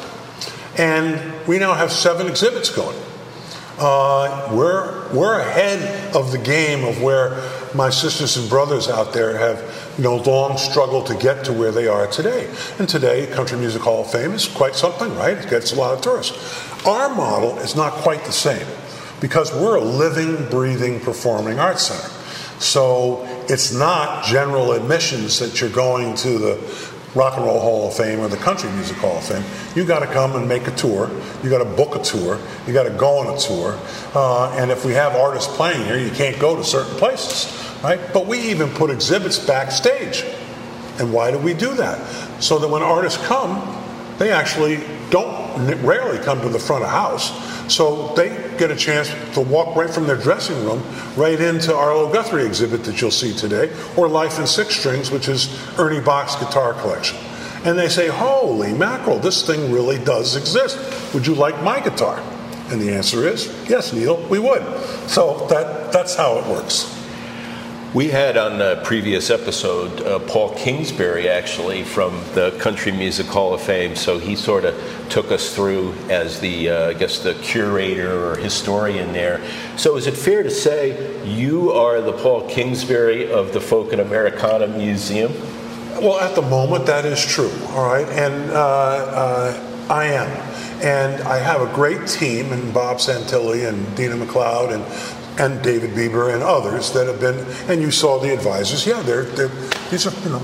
And 0.78 1.20
we 1.48 1.60
now 1.60 1.74
have 1.74 1.92
seven 1.92 2.28
exhibits 2.28 2.70
going. 2.70 2.98
Uh, 3.84 4.48
we're, 4.54 5.12
we're 5.12 5.40
ahead 5.40 6.16
of 6.16 6.32
the 6.32 6.38
game 6.38 6.84
of 6.84 7.02
where 7.02 7.42
my 7.74 7.90
sisters 7.90 8.38
and 8.38 8.48
brothers 8.48 8.88
out 8.88 9.12
there 9.12 9.36
have 9.36 9.60
you 9.98 10.04
know, 10.04 10.18
long 10.18 10.56
struggled 10.56 11.08
to 11.08 11.16
get 11.16 11.44
to 11.46 11.52
where 11.52 11.72
they 11.72 11.88
are 11.88 12.06
today. 12.06 12.48
And 12.78 12.88
today, 12.88 13.26
Country 13.28 13.58
Music 13.58 13.82
Hall 13.82 14.02
of 14.02 14.12
Fame 14.12 14.34
is 14.34 14.48
quite 14.48 14.76
something, 14.76 15.16
right? 15.16 15.36
It 15.36 15.50
gets 15.50 15.72
a 15.72 15.76
lot 15.76 15.96
of 15.96 16.02
tourists. 16.02 16.86
Our 16.86 17.10
model 17.16 17.58
is 17.58 17.76
not 17.76 17.94
quite 17.94 18.24
the 18.26 18.32
same 18.32 18.68
because 19.20 19.52
we're 19.52 19.78
a 19.78 19.84
living, 19.84 20.48
breathing, 20.50 21.00
performing 21.00 21.58
arts 21.58 21.88
center. 21.88 22.10
So 22.60 23.26
it's 23.50 23.74
not 23.74 24.26
general 24.26 24.74
admissions 24.74 25.40
that 25.40 25.60
you're 25.60 25.72
going 25.72 26.14
to 26.18 26.38
the 26.38 26.56
Rock 27.14 27.36
and 27.36 27.46
Roll 27.46 27.60
Hall 27.60 27.88
of 27.90 27.96
Fame 27.96 28.20
or 28.20 28.30
the 28.30 28.38
Country 28.38 28.72
Music 28.72 28.96
Hall 28.98 29.18
of 29.18 29.24
Fame. 29.24 29.44
You 29.76 29.86
got 29.86 30.00
to 30.00 30.08
come 30.08 30.36
and 30.36 30.48
make 30.48 30.68
a 30.68 30.76
tour. 30.76 31.10
You 31.44 31.50
got 31.50 31.60
to 31.60 31.66
book 31.66 31.96
a 31.96 32.04
tour. 32.04 32.40
You 32.66 32.74
got 32.74 32.84
to 32.84 32.90
go 32.92 33.20
on 33.20 33.36
a 33.36 33.38
tour. 33.38 33.78
Uh, 34.16 34.56
and 34.58 34.72
if 34.72 34.86
we 34.86 34.94
have 34.94 35.16
artists 35.16 35.54
playing 35.56 35.86
here, 35.86 35.98
you 35.98 36.12
can't 36.12 36.40
go 36.40 36.56
to 36.56 36.64
certain 36.64 36.96
places, 36.98 37.52
right? 37.84 38.00
But 38.14 38.28
we 38.28 38.40
even 38.40 38.70
put 38.70 38.90
exhibits 38.90 39.38
backstage. 39.38 40.24
And 41.00 41.12
why 41.12 41.32
do 41.32 41.38
we 41.38 41.54
do 41.54 41.74
that? 41.76 42.42
So 42.42 42.60
that 42.60 42.70
when 42.70 42.82
artists 42.82 43.24
come, 43.26 43.78
they 44.18 44.32
actually 44.32 44.80
don't 45.10 45.41
rarely 45.84 46.18
come 46.20 46.42
to 46.42 46.50
the 46.50 46.60
front 46.60 46.84
of 46.84 46.90
house 46.90 47.32
so 47.72 48.14
they 48.16 48.30
get 48.58 48.72
a 48.72 48.76
chance 48.76 49.10
to 49.34 49.42
walk 49.42 49.76
right 49.76 49.90
from 49.90 50.08
their 50.08 50.18
dressing 50.18 50.64
room 50.66 50.84
right 51.16 51.40
into 51.40 51.76
Arlo 51.76 52.12
Guthrie 52.12 52.46
exhibit 52.46 52.84
that 52.84 53.00
you'll 53.00 53.12
see 53.12 53.34
today, 53.34 53.72
or 53.96 54.08
Life 54.08 54.40
in 54.40 54.48
Six 54.48 54.76
Strings, 54.76 55.10
which 55.12 55.28
is 55.28 55.50
Ernie 55.80 56.02
Boch's 56.02 56.36
guitar 56.36 56.74
collection. 56.74 57.18
And 57.64 57.78
they 57.78 57.90
say, 57.90 58.08
Holy 58.08 58.74
mackerel, 58.74 59.20
this 59.20 59.46
thing 59.46 59.72
really 59.72 60.04
does 60.04 60.36
exist. 60.36 61.14
Would 61.14 61.28
you 61.28 61.36
like 61.36 61.62
my 61.64 61.80
guitar? 61.80 62.22
And 62.70 62.82
the 62.82 62.92
answer 62.94 63.28
is, 63.28 63.48
Yes, 63.70 63.94
Neil, 63.94 64.18
we 64.28 64.40
would. 64.40 64.64
So 65.08 65.48
that, 65.48 65.92
that's 65.92 66.16
how 66.16 66.38
it 66.40 66.48
works. 66.48 67.01
We 67.94 68.08
had 68.08 68.38
on 68.38 68.62
a 68.62 68.82
previous 68.86 69.30
episode 69.30 70.02
uh, 70.04 70.20
Paul 70.20 70.56
Kingsbury 70.56 71.28
actually 71.28 71.84
from 71.84 72.14
the 72.36 72.58
Country 72.58 72.94
Music 72.94 73.26
Hall 73.26 73.54
of 73.54 73.60
Fame. 73.60 73.98
So 73.98 74.18
he 74.18 74.38
sort 74.38 74.64
of 74.64 74.82
took 75.10 75.30
us 75.30 75.54
through 75.54 75.92
as 76.10 76.40
the, 76.40 76.70
uh, 76.70 76.90
I 76.92 76.94
guess, 76.94 77.20
the 77.20 77.34
curator 77.34 78.32
or 78.32 78.38
historian 78.38 79.12
there. 79.12 79.46
So 79.76 79.98
is 79.98 80.08
it 80.08 80.16
fair 80.16 80.42
to 80.42 80.50
say 80.50 81.22
you 81.26 81.74
are 81.74 82.00
the 82.00 82.14
Paul 82.14 82.48
Kingsbury 82.48 83.30
of 83.30 83.52
the 83.52 83.60
Folk 83.60 83.92
and 83.92 84.00
Americana 84.00 84.68
Museum? 84.68 85.34
Well, 86.02 86.22
at 86.22 86.34
the 86.34 86.44
moment, 86.44 86.86
that 86.86 87.04
is 87.04 87.20
true. 87.26 87.52
All 87.72 87.92
right, 87.92 88.08
and 88.08 88.52
uh, 88.52 88.56
uh 88.56 89.68
I 89.90 90.06
am. 90.06 90.30
And 90.82 91.22
I 91.24 91.40
have 91.40 91.62
a 91.62 91.76
great 91.76 92.08
team, 92.08 92.54
and 92.54 92.74
Bob 92.74 92.98
Santelli 93.00 93.68
and 93.68 93.86
Deana 93.98 94.16
McCloud 94.16 94.74
and 94.74 95.21
and 95.42 95.62
David 95.64 95.92
Bieber 95.92 96.34
and 96.34 96.44
others 96.44 96.92
that 96.94 97.08
have 97.08 97.20
been. 97.20 97.40
And 97.70 97.82
you 97.82 97.92
saw 97.92 98.20
the 98.20 98.32
advisors. 98.32 98.86
Yeah, 98.86 99.02
they're, 99.02 99.24
they're 99.24 99.50
these 99.90 100.06
are 100.06 100.14
you 100.24 100.30
know 100.30 100.40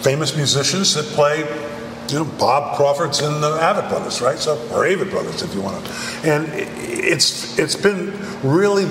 famous 0.00 0.34
musicians 0.36 0.94
that 0.94 1.04
play. 1.06 1.40
You 2.08 2.18
know, 2.18 2.24
Bob 2.24 2.76
Crawford's 2.76 3.20
in 3.20 3.40
the 3.40 3.58
Avett 3.58 3.88
Brothers, 3.88 4.20
right? 4.20 4.38
So, 4.38 4.54
or 4.70 4.84
Avett 4.84 5.10
Brothers, 5.10 5.42
if 5.42 5.54
you 5.54 5.62
want 5.62 5.84
to. 5.84 5.92
And 6.24 6.48
it's 6.52 7.58
it's 7.58 7.76
been 7.76 8.12
really 8.42 8.86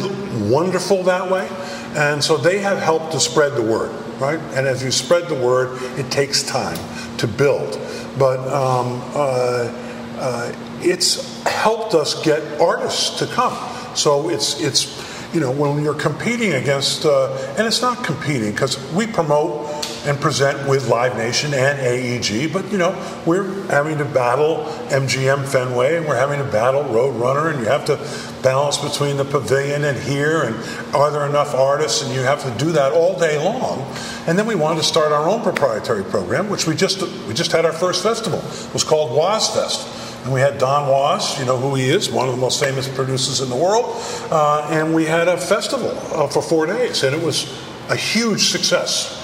wonderful 0.49 1.03
that 1.03 1.29
way. 1.29 1.47
And 1.95 2.23
so 2.23 2.37
they 2.37 2.59
have 2.59 2.79
helped 2.79 3.11
to 3.11 3.19
spread 3.19 3.53
the 3.55 3.61
word, 3.61 3.91
right? 4.19 4.39
And 4.55 4.65
as 4.65 4.83
you 4.83 4.91
spread 4.91 5.27
the 5.27 5.35
word, 5.35 5.77
it 5.99 6.09
takes 6.09 6.41
time 6.43 6.77
to 7.17 7.27
build. 7.27 7.79
But 8.17 8.39
um, 8.47 9.01
uh, 9.13 9.69
uh, 10.17 10.55
it's 10.81 11.43
helped 11.43 11.93
us 11.93 12.23
get 12.23 12.61
artists 12.61 13.19
to 13.19 13.27
come. 13.27 13.55
So 13.95 14.29
it's 14.29 14.61
it's 14.61 15.00
you 15.33 15.39
know 15.39 15.51
when 15.51 15.83
you're 15.83 15.93
competing 15.93 16.53
against, 16.53 17.05
uh, 17.05 17.33
and 17.57 17.65
it's 17.65 17.81
not 17.81 18.03
competing 18.03 18.51
because 18.51 18.77
we 18.93 19.07
promote 19.07 19.67
and 20.05 20.19
present 20.19 20.67
with 20.67 20.87
Live 20.87 21.15
Nation 21.15 21.53
and 21.53 21.79
AEG, 21.79 22.51
but 22.51 22.69
you 22.71 22.77
know 22.77 22.91
we're 23.25 23.65
having 23.67 23.97
to 23.99 24.05
battle 24.05 24.65
MGM 24.89 25.47
Fenway 25.47 25.97
and 25.97 26.07
we're 26.07 26.15
having 26.15 26.39
to 26.39 26.51
battle 26.51 26.83
Roadrunner, 26.83 27.51
and 27.51 27.59
you 27.59 27.65
have 27.65 27.85
to 27.85 27.97
balance 28.41 28.77
between 28.77 29.17
the 29.17 29.25
pavilion 29.25 29.83
and 29.83 29.97
here, 29.97 30.41
and 30.41 30.55
are 30.95 31.11
there 31.11 31.25
enough 31.25 31.53
artists, 31.53 32.01
and 32.01 32.13
you 32.13 32.21
have 32.21 32.43
to 32.43 32.63
do 32.63 32.71
that 32.71 32.91
all 32.91 33.17
day 33.19 33.37
long. 33.37 33.79
And 34.27 34.37
then 34.37 34.47
we 34.47 34.55
wanted 34.55 34.79
to 34.79 34.85
start 34.85 35.11
our 35.11 35.29
own 35.29 35.41
proprietary 35.41 36.03
program, 36.03 36.49
which 36.49 36.67
we 36.67 36.75
just 36.75 37.01
we 37.27 37.33
just 37.33 37.51
had 37.51 37.65
our 37.65 37.73
first 37.73 38.03
festival. 38.03 38.39
It 38.39 38.73
was 38.73 38.83
called 38.83 39.11
Wozfest. 39.11 40.00
And 40.23 40.33
we 40.33 40.39
had 40.39 40.57
Don 40.57 40.87
Was, 40.87 41.39
you 41.39 41.45
know 41.45 41.57
who 41.57 41.75
he 41.75 41.89
is, 41.89 42.09
one 42.09 42.27
of 42.27 42.35
the 42.35 42.41
most 42.41 42.63
famous 42.63 42.87
producers 42.87 43.41
in 43.41 43.49
the 43.49 43.55
world. 43.55 43.85
Uh, 44.31 44.67
and 44.71 44.93
we 44.93 45.05
had 45.05 45.27
a 45.27 45.37
festival 45.37 45.89
uh, 46.13 46.27
for 46.27 46.41
four 46.41 46.65
days, 46.67 47.03
and 47.03 47.15
it 47.15 47.23
was 47.23 47.51
a 47.89 47.95
huge 47.95 48.49
success. 48.49 49.17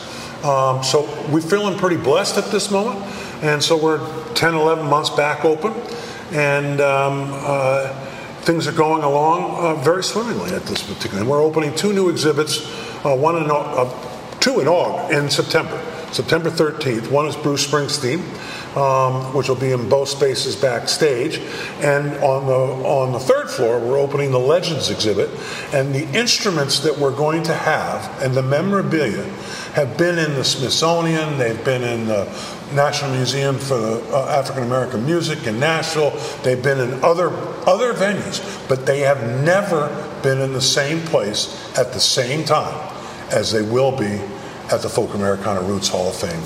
Um, 0.43 0.83
so 0.83 1.03
we're 1.29 1.41
feeling 1.41 1.77
pretty 1.77 1.97
blessed 1.97 2.37
at 2.37 2.51
this 2.51 2.71
moment. 2.71 2.99
And 3.43 3.61
so 3.61 3.77
we're 3.77 3.99
10, 4.33 4.55
11 4.55 4.85
months 4.87 5.09
back 5.09 5.45
open. 5.45 5.73
And 6.31 6.81
um, 6.81 7.29
uh, 7.33 7.89
things 8.41 8.67
are 8.67 8.71
going 8.71 9.03
along 9.03 9.55
uh, 9.57 9.81
very 9.81 10.03
swimmingly 10.03 10.51
at 10.51 10.63
this 10.63 10.81
particular. 10.81 11.21
And 11.21 11.29
we're 11.29 11.41
opening 11.41 11.75
two 11.75 11.93
new 11.93 12.09
exhibits, 12.09 12.65
uh, 13.05 13.15
one 13.15 13.35
in, 13.37 13.49
uh, 13.49 14.39
two 14.39 14.59
in 14.59 14.67
August, 14.67 15.13
in 15.13 15.29
September. 15.29 15.75
September 16.11 16.49
13th. 16.49 17.11
One 17.11 17.27
is 17.27 17.35
Bruce 17.35 17.67
Springsteen, 17.67 18.19
um, 18.77 19.33
which 19.33 19.49
will 19.49 19.55
be 19.55 19.71
in 19.71 19.89
both 19.89 20.09
spaces 20.09 20.55
backstage. 20.55 21.39
And 21.81 22.15
on 22.23 22.45
the, 22.45 22.87
on 22.87 23.11
the 23.11 23.19
third 23.19 23.49
floor, 23.49 23.79
we're 23.79 23.99
opening 23.99 24.31
the 24.31 24.39
Legends 24.39 24.89
exhibit. 24.89 25.29
And 25.73 25.93
the 25.93 26.07
instruments 26.17 26.79
that 26.79 26.97
we're 26.97 27.15
going 27.15 27.43
to 27.43 27.53
have 27.53 28.21
and 28.21 28.33
the 28.33 28.43
memorabilia 28.43 29.23
have 29.73 29.97
been 29.97 30.17
in 30.17 30.33
the 30.35 30.43
Smithsonian, 30.43 31.37
they've 31.37 31.63
been 31.63 31.83
in 31.83 32.07
the 32.07 32.25
National 32.73 33.11
Museum 33.11 33.57
for 33.57 33.75
uh, 33.75 34.27
African 34.27 34.63
American 34.63 35.05
Music 35.05 35.45
in 35.47 35.59
Nashville, 35.59 36.11
they've 36.43 36.61
been 36.61 36.79
in 36.79 37.03
other, 37.03 37.29
other 37.65 37.93
venues, 37.93 38.67
but 38.67 38.85
they 38.85 38.99
have 38.99 39.23
never 39.43 39.87
been 40.21 40.41
in 40.41 40.51
the 40.51 40.61
same 40.61 40.99
place 41.01 41.77
at 41.77 41.93
the 41.93 41.99
same 41.99 42.43
time 42.43 42.93
as 43.31 43.51
they 43.51 43.61
will 43.61 43.95
be 43.95 44.19
at 44.71 44.81
the 44.81 44.89
Folk 44.89 45.13
Americana 45.13 45.61
Roots 45.61 45.87
Hall 45.87 46.09
of 46.09 46.15
Fame 46.15 46.43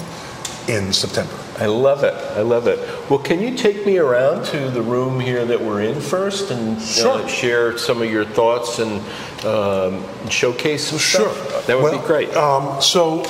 in 0.67 0.93
September. 0.93 1.33
I 1.57 1.65
love 1.67 2.03
it. 2.03 2.13
I 2.13 2.41
love 2.41 2.67
it. 2.67 2.79
Well, 3.09 3.19
can 3.19 3.39
you 3.39 3.55
take 3.55 3.85
me 3.85 3.97
around 3.97 4.45
to 4.45 4.69
the 4.69 4.81
room 4.81 5.19
here 5.19 5.45
that 5.45 5.61
we're 5.61 5.81
in 5.81 5.99
first 5.99 6.49
and 6.49 6.81
sure. 6.81 7.19
uh, 7.19 7.27
share 7.27 7.77
some 7.77 8.01
of 8.01 8.09
your 8.09 8.25
thoughts 8.25 8.79
and 8.79 8.99
um, 9.45 10.03
showcase 10.29 10.87
some 10.87 10.97
sure. 10.97 11.31
stuff? 11.31 11.67
That 11.67 11.77
would 11.77 11.83
well, 11.83 12.01
be 12.01 12.07
great. 12.07 12.33
Um, 12.35 12.81
so, 12.81 13.23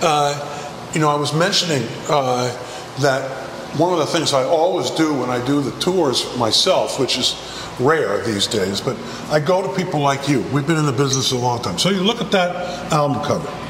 uh, 0.00 0.90
you 0.94 1.00
know, 1.00 1.08
I 1.08 1.16
was 1.16 1.34
mentioning 1.34 1.88
uh, 2.08 2.52
that 3.00 3.28
one 3.78 3.92
of 3.92 3.98
the 3.98 4.06
things 4.06 4.32
I 4.32 4.44
always 4.44 4.90
do 4.90 5.12
when 5.12 5.30
I 5.30 5.44
do 5.44 5.60
the 5.60 5.76
tours 5.80 6.36
myself, 6.36 7.00
which 7.00 7.18
is 7.18 7.34
rare 7.80 8.22
these 8.24 8.46
days, 8.46 8.80
but 8.80 8.96
I 9.30 9.40
go 9.40 9.66
to 9.66 9.74
people 9.76 10.00
like 10.00 10.28
you. 10.28 10.42
We've 10.52 10.66
been 10.66 10.78
in 10.78 10.86
the 10.86 10.92
business 10.92 11.32
a 11.32 11.36
long 11.36 11.62
time. 11.62 11.78
So 11.78 11.90
you 11.90 12.02
look 12.02 12.20
at 12.20 12.30
that 12.30 12.92
album 12.92 13.22
cover. 13.24 13.65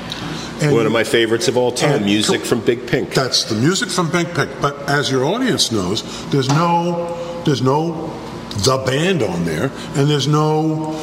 And 0.61 0.75
One 0.75 0.87
of 0.87 0.93
my 0.93 1.05
favorites 1.05 1.49
of 1.49 1.57
all 1.57 1.71
time, 1.71 2.05
music 2.05 2.43
from 2.43 2.61
Big 2.61 2.87
Pink. 2.87 3.13
That's 3.13 3.45
the 3.45 3.55
music 3.55 3.91
from 3.91 4.11
Big 4.11 4.33
Pink. 4.35 4.51
But 4.63 4.89
as 4.89 5.11
your 5.11 5.25
audience 5.25 5.71
knows, 5.71 6.03
there's 6.31 6.49
no 6.49 7.43
there's 7.45 7.61
no 7.61 8.09
the 8.65 8.83
band 8.87 9.23
on 9.23 9.45
there, 9.45 9.71
and 9.97 10.09
there's 10.09 10.27
no 10.27 10.99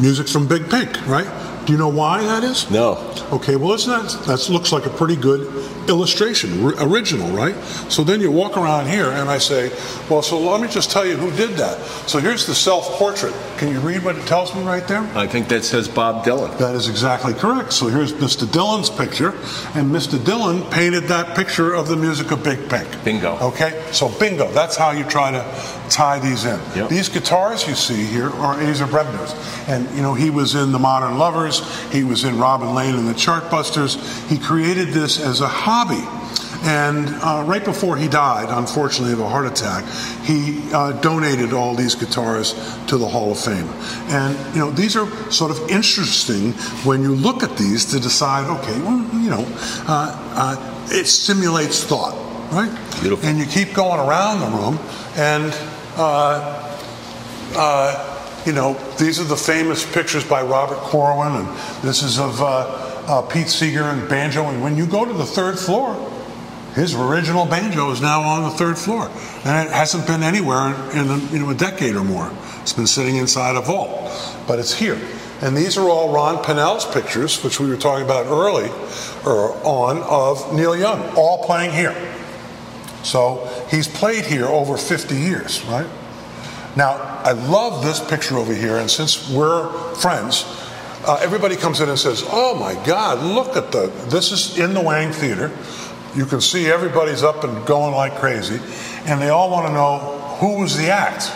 music 0.00 0.28
from 0.28 0.46
Big 0.46 0.68
Pink, 0.68 1.06
right? 1.06 1.26
Do 1.64 1.72
you 1.72 1.78
know 1.78 1.88
why 1.88 2.22
that 2.22 2.44
is? 2.44 2.70
No. 2.70 2.96
Okay, 3.32 3.56
well, 3.56 3.72
it's 3.72 3.86
not. 3.86 4.10
that 4.10 4.26
that 4.26 4.48
looks 4.50 4.72
like 4.72 4.84
a 4.84 4.90
pretty 4.90 5.16
good 5.16 5.81
illustration, 5.88 6.64
original, 6.78 7.30
right? 7.30 7.54
So 7.90 8.04
then 8.04 8.20
you 8.20 8.30
walk 8.30 8.56
around 8.56 8.88
here, 8.88 9.10
and 9.10 9.28
I 9.28 9.38
say, 9.38 9.70
well, 10.08 10.22
so 10.22 10.38
let 10.38 10.60
me 10.60 10.68
just 10.68 10.90
tell 10.90 11.06
you 11.06 11.16
who 11.16 11.30
did 11.36 11.56
that. 11.58 11.78
So 12.08 12.18
here's 12.18 12.46
the 12.46 12.54
self-portrait. 12.54 13.34
Can 13.58 13.72
you 13.72 13.80
read 13.80 14.04
what 14.04 14.16
it 14.16 14.26
tells 14.26 14.54
me 14.54 14.62
right 14.62 14.86
there? 14.86 15.02
I 15.16 15.26
think 15.26 15.48
that 15.48 15.64
says 15.64 15.88
Bob 15.88 16.24
Dylan. 16.24 16.56
That 16.58 16.74
is 16.74 16.88
exactly 16.88 17.34
correct. 17.34 17.72
So 17.72 17.88
here's 17.88 18.12
Mr. 18.12 18.44
Dylan's 18.44 18.90
picture, 18.90 19.30
and 19.74 19.90
Mr. 19.90 20.18
Dylan 20.18 20.70
painted 20.70 21.04
that 21.04 21.36
picture 21.36 21.72
of 21.74 21.88
the 21.88 21.96
music 21.96 22.30
of 22.30 22.42
Big 22.42 22.68
Pink. 22.68 23.04
Bingo. 23.04 23.36
Okay, 23.40 23.84
so 23.92 24.08
bingo. 24.18 24.50
That's 24.52 24.76
how 24.76 24.90
you 24.90 25.04
try 25.04 25.30
to 25.30 25.44
tie 25.88 26.18
these 26.18 26.44
in. 26.44 26.58
Yep. 26.74 26.88
These 26.88 27.08
guitars 27.08 27.66
you 27.68 27.74
see 27.74 28.04
here 28.04 28.30
are 28.30 28.54
Asa 28.62 28.84
Brebner's, 28.84 29.34
and 29.68 29.88
you 29.94 30.02
know 30.02 30.14
he 30.14 30.30
was 30.30 30.54
in 30.54 30.72
the 30.72 30.78
Modern 30.78 31.18
Lovers. 31.18 31.60
He 31.92 32.04
was 32.04 32.24
in 32.24 32.38
Robin 32.38 32.74
Lane 32.74 32.94
and 32.94 33.06
the 33.06 33.12
Chartbusters. 33.12 33.98
He 34.28 34.38
created 34.38 34.88
this 34.88 35.20
as 35.20 35.40
a 35.40 35.48
hobby. 35.72 36.04
And 36.64 37.08
uh, 37.08 37.44
right 37.46 37.64
before 37.64 37.96
he 37.96 38.06
died, 38.06 38.48
unfortunately, 38.50 39.14
of 39.14 39.20
a 39.20 39.28
heart 39.28 39.46
attack, 39.46 39.84
he 40.22 40.60
uh, 40.72 40.92
donated 41.00 41.52
all 41.54 41.74
these 41.74 41.94
guitars 41.94 42.52
to 42.86 42.98
the 42.98 43.08
Hall 43.08 43.32
of 43.32 43.38
Fame. 43.38 43.66
And, 44.12 44.36
you 44.54 44.60
know, 44.60 44.70
these 44.70 44.94
are 44.96 45.08
sort 45.32 45.50
of 45.50 45.58
interesting 45.70 46.52
when 46.84 47.02
you 47.02 47.14
look 47.14 47.42
at 47.42 47.56
these 47.56 47.86
to 47.86 47.98
decide, 47.98 48.48
okay, 48.60 48.78
well, 48.82 49.00
you 49.14 49.30
know, 49.30 49.44
uh, 49.88 50.14
uh 50.36 50.68
it 50.90 51.06
stimulates 51.06 51.82
thought, 51.82 52.14
right? 52.52 52.70
Beautiful. 53.00 53.26
And 53.26 53.38
you 53.38 53.46
keep 53.46 53.72
going 53.72 53.98
around 53.98 54.40
the 54.40 54.56
room, 54.58 54.78
and, 55.16 55.52
uh, 55.96 56.68
uh, 57.56 58.42
you 58.44 58.52
know, 58.52 58.74
these 58.98 59.18
are 59.18 59.24
the 59.24 59.36
famous 59.36 59.90
pictures 59.90 60.24
by 60.24 60.42
Robert 60.42 60.78
Corwin, 60.78 61.34
and 61.34 61.48
this 61.82 62.02
is 62.02 62.18
of 62.18 62.40
Uh, 63.06 63.22
Pete 63.22 63.48
Seeger 63.48 63.82
and 63.82 64.08
banjo. 64.08 64.44
And 64.44 64.62
when 64.62 64.76
you 64.76 64.86
go 64.86 65.04
to 65.04 65.12
the 65.12 65.26
third 65.26 65.58
floor, 65.58 65.94
his 66.74 66.94
original 66.94 67.44
banjo 67.44 67.90
is 67.90 68.00
now 68.00 68.22
on 68.22 68.44
the 68.44 68.50
third 68.50 68.78
floor, 68.78 69.10
and 69.44 69.68
it 69.68 69.72
hasn't 69.72 70.06
been 70.06 70.22
anywhere 70.22 70.68
in 70.92 71.10
a, 71.10 71.18
you 71.30 71.38
know, 71.38 71.50
a 71.50 71.54
decade 71.54 71.96
or 71.96 72.04
more. 72.04 72.32
It's 72.62 72.72
been 72.72 72.86
sitting 72.86 73.16
inside 73.16 73.56
a 73.56 73.60
vault, 73.60 74.10
but 74.46 74.58
it's 74.58 74.72
here. 74.72 74.98
And 75.42 75.56
these 75.56 75.76
are 75.76 75.88
all 75.88 76.14
Ron 76.14 76.42
Pennell's 76.42 76.86
pictures, 76.86 77.42
which 77.44 77.60
we 77.60 77.68
were 77.68 77.76
talking 77.76 78.04
about 78.04 78.26
early 78.26 78.70
or 79.26 79.54
on 79.66 79.98
of 80.02 80.54
Neil 80.54 80.76
Young, 80.76 81.14
all 81.14 81.44
playing 81.44 81.72
here. 81.72 81.94
So 83.02 83.50
he's 83.68 83.88
played 83.88 84.24
here 84.24 84.46
over 84.46 84.78
50 84.78 85.14
years, 85.14 85.62
right? 85.66 85.88
Now, 86.74 86.92
I 87.22 87.32
love 87.32 87.84
this 87.84 88.00
picture 88.00 88.36
over 88.36 88.54
here, 88.54 88.78
and 88.78 88.90
since 88.90 89.28
we're 89.28 89.68
friends, 89.96 90.44
uh, 91.04 91.18
everybody 91.20 91.56
comes 91.56 91.80
in 91.80 91.88
and 91.88 91.98
says, 91.98 92.24
"Oh 92.28 92.54
my 92.54 92.74
God, 92.84 93.22
look 93.22 93.56
at 93.56 93.72
the! 93.72 93.88
This 94.08 94.30
is 94.30 94.58
in 94.58 94.74
the 94.74 94.80
Wang 94.80 95.12
Theater. 95.12 95.50
You 96.14 96.26
can 96.26 96.40
see 96.40 96.66
everybody's 96.66 97.22
up 97.22 97.42
and 97.44 97.66
going 97.66 97.94
like 97.94 98.16
crazy, 98.16 98.60
and 99.06 99.20
they 99.20 99.30
all 99.30 99.50
want 99.50 99.66
to 99.66 99.72
know 99.72 99.98
who 100.38 100.60
was 100.60 100.76
the 100.76 100.90
act." 100.90 101.32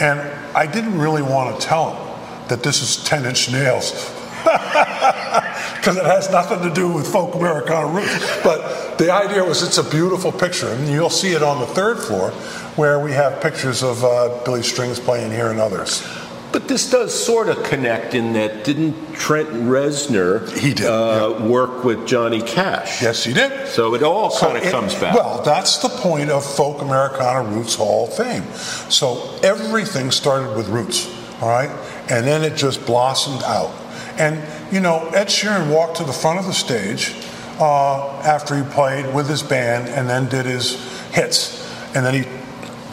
And 0.00 0.20
I 0.54 0.66
didn't 0.66 0.98
really 0.98 1.22
want 1.22 1.58
to 1.58 1.66
tell 1.66 1.90
them 1.90 2.48
that 2.48 2.62
this 2.62 2.82
is 2.82 3.02
Ten 3.04 3.24
Inch 3.24 3.50
Nails, 3.50 3.92
because 4.42 5.96
it 5.96 6.04
has 6.04 6.30
nothing 6.30 6.60
to 6.68 6.74
do 6.74 6.92
with 6.92 7.10
folk 7.10 7.34
Americana 7.34 7.86
roots. 7.86 8.40
But 8.42 8.98
the 8.98 9.10
idea 9.10 9.42
was 9.42 9.62
it's 9.62 9.78
a 9.78 9.90
beautiful 9.90 10.32
picture, 10.32 10.68
and 10.68 10.88
you'll 10.88 11.08
see 11.08 11.32
it 11.32 11.42
on 11.42 11.60
the 11.60 11.66
third 11.66 11.98
floor, 11.98 12.30
where 12.76 13.00
we 13.00 13.12
have 13.12 13.40
pictures 13.40 13.82
of 13.82 14.04
uh, 14.04 14.42
Billy 14.44 14.62
Strings 14.62 15.00
playing 15.00 15.30
here 15.30 15.50
and 15.50 15.60
others. 15.60 16.06
But 16.52 16.68
this 16.68 16.90
does 16.90 17.14
sort 17.14 17.48
of 17.48 17.62
connect 17.64 18.14
in 18.14 18.34
that 18.34 18.64
didn't 18.64 19.14
Trent 19.14 19.48
Reznor 19.48 20.54
he 20.58 20.74
did 20.74 20.86
uh, 20.86 21.36
yeah. 21.38 21.46
work 21.46 21.82
with 21.82 22.06
Johnny 22.06 22.42
Cash? 22.42 23.00
Yes, 23.00 23.24
he 23.24 23.32
did. 23.32 23.68
So 23.68 23.94
it 23.94 24.02
all 24.02 24.30
kind 24.36 24.58
of 24.58 24.70
comes 24.70 24.94
back. 24.94 25.14
Well, 25.14 25.42
that's 25.42 25.78
the 25.78 25.88
point 25.88 26.28
of 26.28 26.44
Folk 26.44 26.82
Americana 26.82 27.48
Roots 27.48 27.74
Hall 27.74 28.08
of 28.08 28.14
Fame. 28.14 28.42
So 28.90 29.34
everything 29.42 30.10
started 30.10 30.54
with 30.54 30.68
roots, 30.68 31.08
all 31.40 31.48
right, 31.48 31.70
and 32.10 32.26
then 32.26 32.44
it 32.44 32.54
just 32.54 32.84
blossomed 32.84 33.42
out. 33.44 33.72
And 34.18 34.42
you 34.70 34.80
know, 34.80 35.08
Ed 35.08 35.28
Sheeran 35.28 35.72
walked 35.72 35.96
to 35.96 36.04
the 36.04 36.12
front 36.12 36.38
of 36.38 36.44
the 36.44 36.52
stage 36.52 37.14
uh, 37.60 38.20
after 38.20 38.62
he 38.62 38.70
played 38.70 39.14
with 39.14 39.26
his 39.26 39.42
band 39.42 39.88
and 39.88 40.06
then 40.06 40.28
did 40.28 40.44
his 40.44 40.74
hits, 41.12 41.66
and 41.96 42.04
then 42.04 42.12
he 42.12 42.28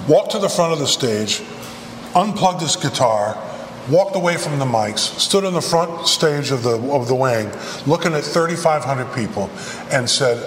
walked 0.08 0.32
to 0.32 0.40
the 0.40 0.50
front 0.50 0.72
of 0.72 0.80
the 0.80 0.88
stage, 0.88 1.42
unplugged 2.16 2.62
his 2.62 2.78
guitar, 2.78 3.38
walked 3.90 4.16
away 4.16 4.38
from 4.38 4.60
the 4.60 4.66
mics, 4.66 5.20
stood 5.20 5.46
on 5.46 5.54
the 5.54 5.62
front 5.62 6.08
stage 6.08 6.52
of 6.52 6.64
the 6.64 6.78
of 6.92 7.08
the 7.08 7.16
Wang, 7.16 7.52
looking 7.86 8.14
at 8.14 8.24
3,500 8.24 9.14
people, 9.14 9.50
and 9.92 10.10
said, 10.10 10.44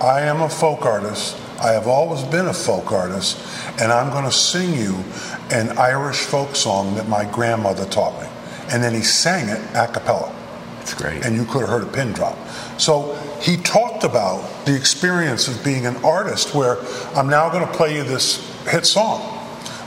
"I 0.00 0.20
am 0.22 0.42
a 0.42 0.48
folk 0.48 0.84
artist. 0.84 1.36
I 1.60 1.72
have 1.72 1.86
always 1.86 2.22
been 2.22 2.46
a 2.46 2.52
folk 2.52 2.92
artist, 2.92 3.38
and 3.80 3.92
I'm 3.92 4.10
going 4.10 4.24
to 4.24 4.32
sing 4.32 4.74
you 4.74 5.04
an 5.50 5.78
Irish 5.78 6.18
folk 6.18 6.54
song 6.54 6.94
that 6.96 7.08
my 7.08 7.24
grandmother 7.24 7.86
taught 7.86 8.20
me." 8.20 8.28
And 8.70 8.82
then 8.82 8.94
he 8.94 9.02
sang 9.02 9.48
it 9.48 9.60
a 9.74 9.86
cappella. 9.86 10.30
That's 10.78 10.94
great. 10.94 11.24
And 11.24 11.34
you 11.34 11.44
could 11.44 11.62
have 11.62 11.70
heard 11.70 11.82
a 11.82 11.86
pin 11.86 12.12
drop. 12.12 12.36
So 12.78 13.16
he 13.40 13.56
talked 13.56 14.04
about 14.04 14.66
the 14.66 14.74
experience 14.74 15.48
of 15.48 15.64
being 15.64 15.86
an 15.86 15.96
artist 16.04 16.54
where 16.54 16.78
I'm 17.14 17.28
now 17.28 17.48
going 17.48 17.66
to 17.66 17.72
play 17.72 17.96
you 17.96 18.04
this 18.04 18.40
hit 18.68 18.86
song. 18.86 19.22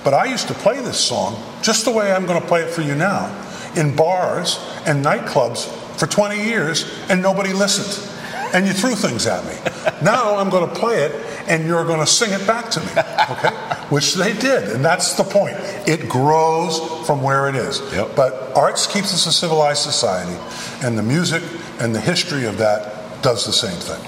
But 0.03 0.13
I 0.13 0.25
used 0.25 0.47
to 0.47 0.53
play 0.53 0.81
this 0.81 0.99
song 0.99 1.37
just 1.69 1.85
the 1.85 1.91
way 1.91 2.11
I'm 2.11 2.25
going 2.25 2.41
to 2.41 2.47
play 2.47 2.63
it 2.63 2.71
for 2.71 2.81
you 2.81 2.95
now 2.95 3.29
in 3.75 3.95
bars 3.95 4.57
and 4.87 5.05
nightclubs 5.05 5.69
for 5.99 6.07
20 6.07 6.43
years 6.43 6.91
and 7.09 7.21
nobody 7.21 7.53
listened. 7.53 8.11
And 8.55 8.65
you 8.65 8.73
threw 8.73 8.95
things 8.95 9.27
at 9.27 9.45
me. 9.45 9.53
now 10.03 10.37
I'm 10.37 10.49
going 10.49 10.67
to 10.67 10.75
play 10.75 11.03
it 11.03 11.11
and 11.47 11.67
you're 11.67 11.85
going 11.85 11.99
to 11.99 12.07
sing 12.07 12.33
it 12.33 12.47
back 12.47 12.71
to 12.71 12.79
me. 12.79 12.87
Okay? 12.89 13.55
Which 13.89 14.15
they 14.15 14.33
did. 14.33 14.69
And 14.69 14.83
that's 14.83 15.13
the 15.13 15.23
point. 15.23 15.57
It 15.87 16.09
grows 16.09 17.05
from 17.05 17.21
where 17.21 17.47
it 17.49 17.55
is. 17.55 17.81
Yep. 17.93 18.15
But 18.15 18.57
arts 18.57 18.87
keeps 18.87 19.13
us 19.13 19.27
a 19.27 19.31
civilized 19.31 19.83
society, 19.83 20.37
and 20.83 20.97
the 20.97 21.03
music 21.03 21.43
and 21.79 21.93
the 21.93 22.01
history 22.01 22.45
of 22.45 22.57
that 22.57 23.21
does 23.21 23.45
the 23.45 23.53
same 23.53 23.77
thing. 23.77 24.03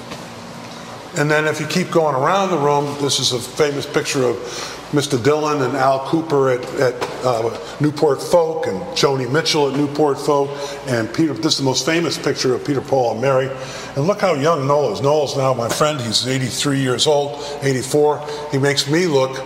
And 1.19 1.29
then 1.29 1.45
if 1.45 1.59
you 1.59 1.67
keep 1.67 1.91
going 1.91 2.15
around 2.15 2.49
the 2.49 2.57
room, 2.57 2.85
this 3.01 3.19
is 3.19 3.33
a 3.33 3.39
famous 3.39 3.85
picture 3.85 4.23
of 4.23 4.37
Mr. 4.91 5.17
Dylan 5.17 5.65
and 5.65 5.75
Al 5.77 6.01
Kooper 6.01 6.57
at, 6.57 6.65
at 6.79 7.25
uh, 7.25 7.57
Newport 7.79 8.21
Folk 8.21 8.67
and 8.67 8.79
Joni 8.95 9.31
Mitchell 9.31 9.69
at 9.69 9.77
Newport 9.77 10.19
Folk. 10.19 10.49
And 10.87 11.13
Peter, 11.13 11.33
this 11.33 11.53
is 11.53 11.59
the 11.59 11.63
most 11.63 11.85
famous 11.85 12.17
picture 12.17 12.53
of 12.53 12.65
Peter, 12.65 12.81
Paul, 12.81 13.13
and 13.13 13.21
Mary. 13.21 13.49
And 13.95 14.05
look 14.05 14.19
how 14.19 14.33
young 14.33 14.67
Noel 14.67 14.91
is. 14.93 15.01
Noel's 15.01 15.37
now 15.37 15.53
my 15.53 15.69
friend. 15.69 15.99
He's 16.01 16.27
83 16.27 16.79
years 16.79 17.07
old, 17.07 17.41
84. 17.61 18.27
He 18.51 18.57
makes 18.57 18.89
me 18.89 19.07
look, 19.07 19.37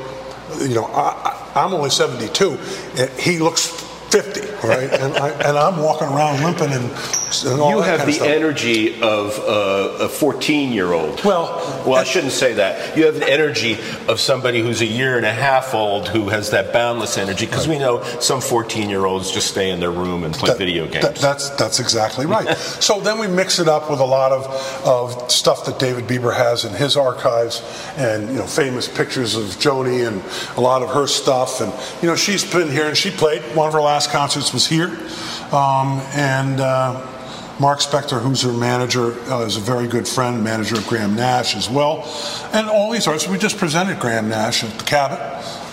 you 0.60 0.74
know, 0.74 0.86
I, 0.86 1.52
I'm 1.56 1.74
only 1.74 1.92
72. 1.92 2.58
And 2.98 3.10
he 3.12 3.38
looks 3.38 3.68
50, 4.10 4.42
right? 4.68 4.92
and, 4.92 5.16
I, 5.18 5.30
and 5.30 5.58
I'm 5.58 5.78
walking 5.78 6.08
around 6.08 6.42
limping 6.44 6.72
and, 6.72 6.92
You 7.44 7.82
have 7.82 8.06
the 8.06 8.22
energy 8.26 9.02
of 9.02 9.40
uh, 9.40 10.06
a 10.06 10.10
14 10.10 10.72
year 10.72 10.94
old. 10.94 11.24
Well, 11.24 11.84
well, 11.86 11.96
I 11.96 12.04
shouldn't 12.04 12.34
say 12.34 12.54
that. 12.54 12.96
You 12.98 13.06
have 13.06 13.16
the 13.16 13.30
energy 13.30 13.78
of 14.08 14.20
somebody 14.20 14.62
who's 14.62 14.82
a 14.82 14.86
year 14.86 15.18
and 15.18 15.26
a 15.26 15.34
half 15.34 15.74
old 15.74 16.08
who 16.08 16.30
has 16.30 16.52
that 16.52 16.72
boundless 16.72 17.18
energy 17.18 17.46
because 17.46 17.68
we 17.68 17.80
know 17.80 18.04
some 18.20 18.42
14 18.42 18.90
year 18.90 19.06
olds 19.06 19.32
just 19.32 19.48
stay 19.48 19.72
in 19.72 19.80
their 19.80 19.92
room 19.92 20.24
and 20.24 20.34
play 20.34 20.50
That- 20.50 20.58
video 20.58 20.86
games. 20.88 21.04
that- 21.04 21.16
that's 21.16 21.50
that's 21.52 21.80
exactly 21.80 22.26
right. 22.26 22.56
so 22.58 23.00
then 23.02 23.18
we 23.18 23.28
mix 23.28 23.60
it 23.60 23.68
up 23.68 23.90
with 23.90 24.00
a 24.00 24.06
lot 24.06 24.32
of, 24.32 24.46
of 24.86 25.32
stuff 25.32 25.66
that 25.66 25.80
David 25.80 26.06
Bieber 26.08 26.36
has 26.36 26.64
in 26.64 26.74
his 26.74 26.96
archives, 26.96 27.62
and 27.98 28.30
you 28.30 28.36
know 28.36 28.46
famous 28.46 28.88
pictures 28.88 29.36
of 29.36 29.46
Joni 29.58 30.08
and 30.08 30.22
a 30.58 30.62
lot 30.62 30.82
of 30.84 30.90
her 30.90 31.08
stuff. 31.08 31.60
And 31.62 31.74
you 32.02 32.08
know 32.08 32.16
she's 32.16 32.44
been 32.50 32.70
here 32.70 32.86
and 32.86 32.96
she 32.96 33.10
played. 33.12 33.42
One 33.56 33.68
of 33.68 33.74
her 33.74 33.82
last 33.82 34.12
concerts 34.12 34.54
was 34.54 34.68
here, 34.68 34.88
um, 35.52 36.00
and. 36.14 36.60
Uh, 36.62 37.12
Mark 37.58 37.80
Spector, 37.80 38.22
who's 38.22 38.42
her 38.42 38.52
manager, 38.52 39.14
uh, 39.32 39.46
is 39.46 39.56
a 39.56 39.62
very 39.62 39.88
good 39.88 40.06
friend, 40.06 40.44
manager 40.44 40.76
of 40.76 40.86
Graham 40.88 41.16
Nash 41.16 41.56
as 41.56 41.70
well. 41.70 42.04
And 42.52 42.68
all 42.68 42.92
these 42.92 43.08
artists, 43.08 43.30
we 43.30 43.38
just 43.38 43.58
presented 43.58 43.98
Graham 43.98 44.28
Nash 44.28 44.62
at 44.66 44.78
the 44.78 44.84
Cabot 44.84 45.20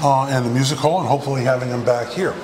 uh, 0.00 0.26
and 0.26 0.46
the 0.46 0.50
Music 0.50 0.78
Hall, 0.78 1.00
and 1.00 1.08
hopefully 1.08 1.42
having 1.42 1.70
him 1.70 1.84
back 1.84 2.10
here. 2.10 2.36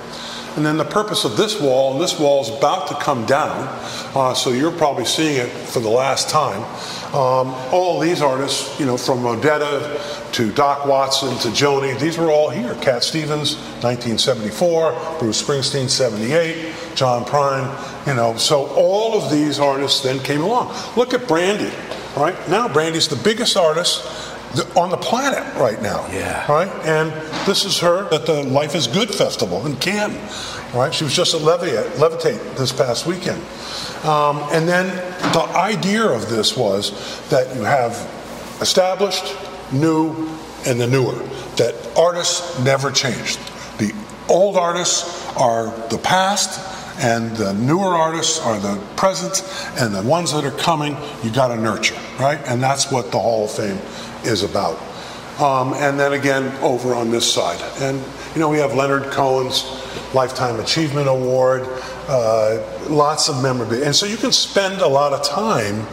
And 0.57 0.67
then 0.67 0.77
the 0.77 0.85
purpose 0.85 1.25
of 1.25 1.37
this 1.37 1.61
wall, 1.61 1.93
and 1.93 2.01
this 2.01 2.19
wall 2.19 2.43
is 2.43 2.49
about 2.49 2.89
to 2.89 2.95
come 2.95 3.27
down, 3.27 3.69
uh, 4.17 4.35
so 4.35 4.51
you're 4.51 4.73
probably 4.73 5.05
seeing 5.05 5.37
it 5.37 5.51
for 5.51 5.79
the 5.79 5.89
last 5.89 6.31
time. 6.31 6.65
Um, 7.15 7.55
all 7.73 8.01
these 8.01 8.21
artists, 8.21 8.79
you 8.81 8.87
know, 8.87 8.97
from 8.97 9.19
Odetta 9.19 10.18
to 10.33 10.53
Doc 10.53 10.87
Watson 10.87 11.31
to 11.39 11.49
Joni, 11.49 11.99
these 11.99 12.19
were 12.19 12.31
all 12.31 12.51
here. 12.51 12.75
Cat 12.77 13.03
Stevens, 13.03 13.57
1974, 13.83 15.19
Bruce 15.19 15.43
Springsteen, 15.43 15.89
78, 15.89 16.75
John 16.95 17.25
Prine, 17.25 18.07
you 18.07 18.15
know, 18.15 18.37
so 18.37 18.67
all 18.69 19.21
of 19.21 19.31
these 19.31 19.59
artists 19.59 20.03
then 20.03 20.19
came 20.21 20.43
along. 20.43 20.69
Look 20.97 21.15
at 21.15 21.23
Brandi, 21.23 21.73
right? 22.17 22.37
Now 22.49 22.69
Brandi's 22.69 23.09
the 23.09 23.17
biggest 23.17 23.57
artist 23.57 24.29
on 24.77 24.91
the 24.91 24.97
planet 24.97 25.43
right 25.57 25.81
now. 25.83 26.07
Yeah. 26.11 26.51
Right? 26.51 26.69
And 26.87 27.13
this 27.47 27.65
is 27.65 27.79
her 27.81 28.13
at 28.13 28.27
the 28.27 28.43
Life 28.45 28.75
is 28.75 28.87
Good 28.87 29.15
Festival 29.15 29.67
in 29.67 29.77
Canton. 29.77 30.21
Right? 30.75 30.93
She 30.93 31.05
was 31.05 31.15
just 31.15 31.35
at 31.35 31.41
Levitate, 31.41 31.89
Levitate 31.93 32.57
this 32.57 32.73
past 32.73 33.07
weekend. 33.07 33.43
Um, 34.05 34.39
and 34.53 34.69
then 34.69 34.87
the 35.33 35.43
idea 35.55 36.05
of 36.05 36.29
this 36.29 36.57
was 36.57 37.29
that 37.31 37.55
you 37.57 37.63
have 37.63 37.93
established, 38.61 39.35
new, 39.73 40.29
and 40.67 40.81
the 40.81 40.87
newer. 40.87 41.15
That 41.57 41.75
artists 41.97 42.59
never 42.61 42.91
changed. 42.91 43.39
The 43.79 43.95
old 44.29 44.57
artists 44.57 45.27
are 45.37 45.67
the 45.89 45.99
past, 45.99 46.61
and 47.01 47.37
the 47.37 47.55
newer 47.55 47.95
artists 47.95 48.41
are 48.41 48.59
the 48.59 48.81
present, 48.97 49.43
and 49.81 49.95
the 49.95 50.03
ones 50.03 50.33
that 50.33 50.45
are 50.45 50.51
coming, 50.59 50.97
you 51.23 51.31
got 51.31 51.49
to 51.49 51.57
nurture, 51.57 51.97
right? 52.19 52.41
And 52.47 52.63
that's 52.63 52.91
what 52.91 53.13
the 53.13 53.19
Hall 53.19 53.45
of 53.45 53.51
Fame 53.53 53.79
is 54.25 54.43
about. 54.43 54.79
Um, 55.41 55.73
and 55.75 55.99
then 55.99 56.15
again, 56.15 56.53
over 56.63 56.95
on 56.95 57.11
this 57.13 57.33
side. 57.33 57.63
And, 57.81 58.03
you 58.35 58.41
know, 58.41 58.49
we 58.49 58.59
have 58.59 58.75
Leonard 58.75 59.05
Cohen's 59.13 59.65
Lifetime 60.13 60.59
Achievement 60.59 61.07
Award, 61.07 61.63
uh, 62.09 62.61
lots 62.89 63.29
of 63.29 63.41
memorabilia. 63.43 63.85
And 63.85 63.95
so 63.95 64.07
you 64.07 64.17
can 64.17 64.33
spend 64.33 64.81
a 64.81 64.89
lot 64.89 65.13
of 65.13 65.23
time 65.23 65.87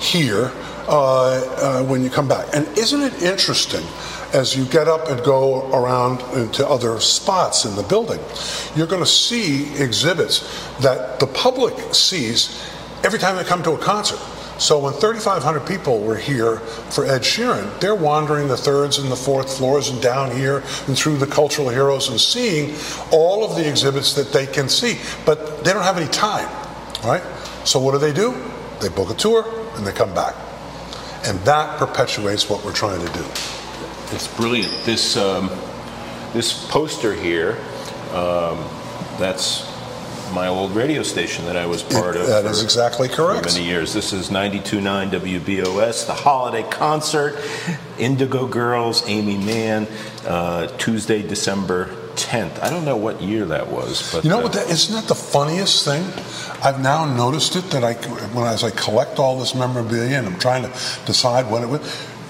here 0.00 0.52
uh, 0.88 1.80
uh, 1.80 1.84
when 1.84 2.02
you 2.02 2.10
come 2.10 2.28
back. 2.28 2.46
And 2.54 2.66
isn't 2.78 3.00
it 3.00 3.22
interesting? 3.22 3.84
As 4.32 4.56
you 4.56 4.64
get 4.64 4.88
up 4.88 5.08
and 5.08 5.22
go 5.22 5.70
around 5.72 6.22
into 6.34 6.66
other 6.66 6.98
spots 7.00 7.66
in 7.66 7.76
the 7.76 7.82
building, 7.82 8.18
you're 8.74 8.86
going 8.86 9.02
to 9.02 9.10
see 9.10 9.74
exhibits 9.74 10.40
that 10.80 11.20
the 11.20 11.26
public 11.26 11.94
sees 11.94 12.64
every 13.04 13.18
time 13.18 13.36
they 13.36 13.44
come 13.44 13.62
to 13.62 13.72
a 13.72 13.78
concert. 13.78 14.18
So 14.58 14.78
when 14.78 14.92
3,500 14.92 15.66
people 15.66 16.00
were 16.00 16.16
here 16.16 16.58
for 16.58 17.04
Ed 17.04 17.22
Sheeran, 17.22 17.80
they're 17.80 17.96
wandering 17.96 18.48
the 18.48 18.56
thirds 18.56 18.98
and 18.98 19.10
the 19.10 19.16
fourth 19.16 19.56
floors 19.56 19.88
and 19.88 20.00
down 20.00 20.30
here 20.30 20.62
and 20.86 20.96
through 20.96 21.16
the 21.16 21.26
cultural 21.26 21.68
heroes 21.68 22.08
and 22.08 22.20
seeing 22.20 22.74
all 23.10 23.44
of 23.44 23.56
the 23.56 23.68
exhibits 23.68 24.14
that 24.14 24.32
they 24.32 24.46
can 24.46 24.68
see. 24.68 24.98
But 25.26 25.64
they 25.64 25.72
don't 25.72 25.82
have 25.82 25.98
any 25.98 26.10
time, 26.10 26.48
right? 27.02 27.22
So 27.64 27.80
what 27.80 27.92
do 27.92 27.98
they 27.98 28.12
do? 28.12 28.34
They 28.80 28.88
book 28.88 29.10
a 29.10 29.14
tour 29.14 29.44
and 29.76 29.86
they 29.86 29.92
come 29.92 30.14
back. 30.14 30.34
And 31.24 31.38
that 31.40 31.78
perpetuates 31.78 32.48
what 32.50 32.64
we're 32.64 32.72
trying 32.72 33.04
to 33.04 33.12
do. 33.12 33.24
It's 34.14 34.28
brilliant. 34.36 34.72
This 34.84 35.16
um, 35.16 35.48
this 36.32 36.68
poster 36.68 37.14
here, 37.14 37.58
um, 38.12 38.58
that's 39.18 39.70
my 40.34 40.48
old 40.48 40.72
radio 40.72 41.02
station 41.02 41.44
that 41.44 41.56
I 41.56 41.66
was 41.66 41.82
part 41.82 42.16
of. 42.16 42.26
that 42.26 42.44
for- 42.44 42.50
is 42.50 42.62
exactly 42.62 43.08
correct. 43.08 43.50
For 43.50 43.54
many 43.54 43.66
years. 43.66 43.92
This 43.92 44.12
is 44.12 44.30
92.9 44.30 45.10
WBOS, 45.10 46.06
the 46.06 46.14
holiday 46.14 46.68
concert, 46.68 47.36
Indigo 47.98 48.46
Girls, 48.46 49.06
Aimee 49.08 49.36
Mann, 49.36 49.86
uh, 50.26 50.66
Tuesday, 50.78 51.22
December 51.22 51.94
10th. 52.16 52.62
I 52.62 52.70
don't 52.70 52.84
know 52.84 52.96
what 52.96 53.20
year 53.22 53.44
that 53.46 53.68
was, 53.68 54.12
but 54.12 54.24
You 54.24 54.30
know 54.30 54.40
uh, 54.40 54.42
what? 54.44 54.52
That, 54.54 54.70
isn't 54.70 54.94
that 54.94 55.08
the 55.08 55.14
funniest 55.14 55.84
thing? 55.84 56.04
I've 56.62 56.80
now 56.80 57.04
noticed 57.04 57.56
it 57.56 57.70
that 57.70 57.84
I, 57.84 57.94
when 57.94 58.46
as 58.46 58.64
I 58.64 58.70
collect 58.70 59.18
all 59.18 59.38
this 59.38 59.54
memorabilia 59.54 60.18
and 60.18 60.26
I'm 60.26 60.38
trying 60.38 60.62
to 60.62 60.70
decide 61.06 61.50
what 61.50 61.62
it 61.62 61.68
was, 61.68 61.80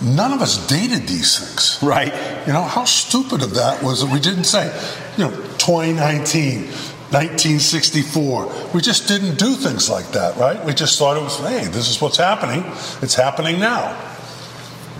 none 0.02 0.32
of 0.32 0.40
us 0.40 0.66
dated 0.66 1.06
these 1.08 1.38
things. 1.38 1.78
Right. 1.82 2.12
You 2.46 2.52
know 2.52 2.62
how 2.62 2.84
stupid 2.84 3.42
of 3.42 3.54
that 3.54 3.82
was 3.82 4.00
that 4.00 4.12
we 4.12 4.20
didn't 4.20 4.44
say, 4.44 4.66
you 5.16 5.24
know, 5.24 5.36
2019. 5.58 6.70
1964. 7.12 8.70
We 8.72 8.80
just 8.80 9.06
didn't 9.06 9.38
do 9.38 9.52
things 9.52 9.90
like 9.90 10.12
that, 10.12 10.38
right? 10.38 10.64
We 10.64 10.72
just 10.72 10.98
thought 10.98 11.18
it 11.18 11.22
was, 11.22 11.38
hey, 11.40 11.66
this 11.66 11.90
is 11.90 12.00
what's 12.00 12.16
happening. 12.16 12.64
It's 13.02 13.14
happening 13.14 13.60
now. 13.60 14.11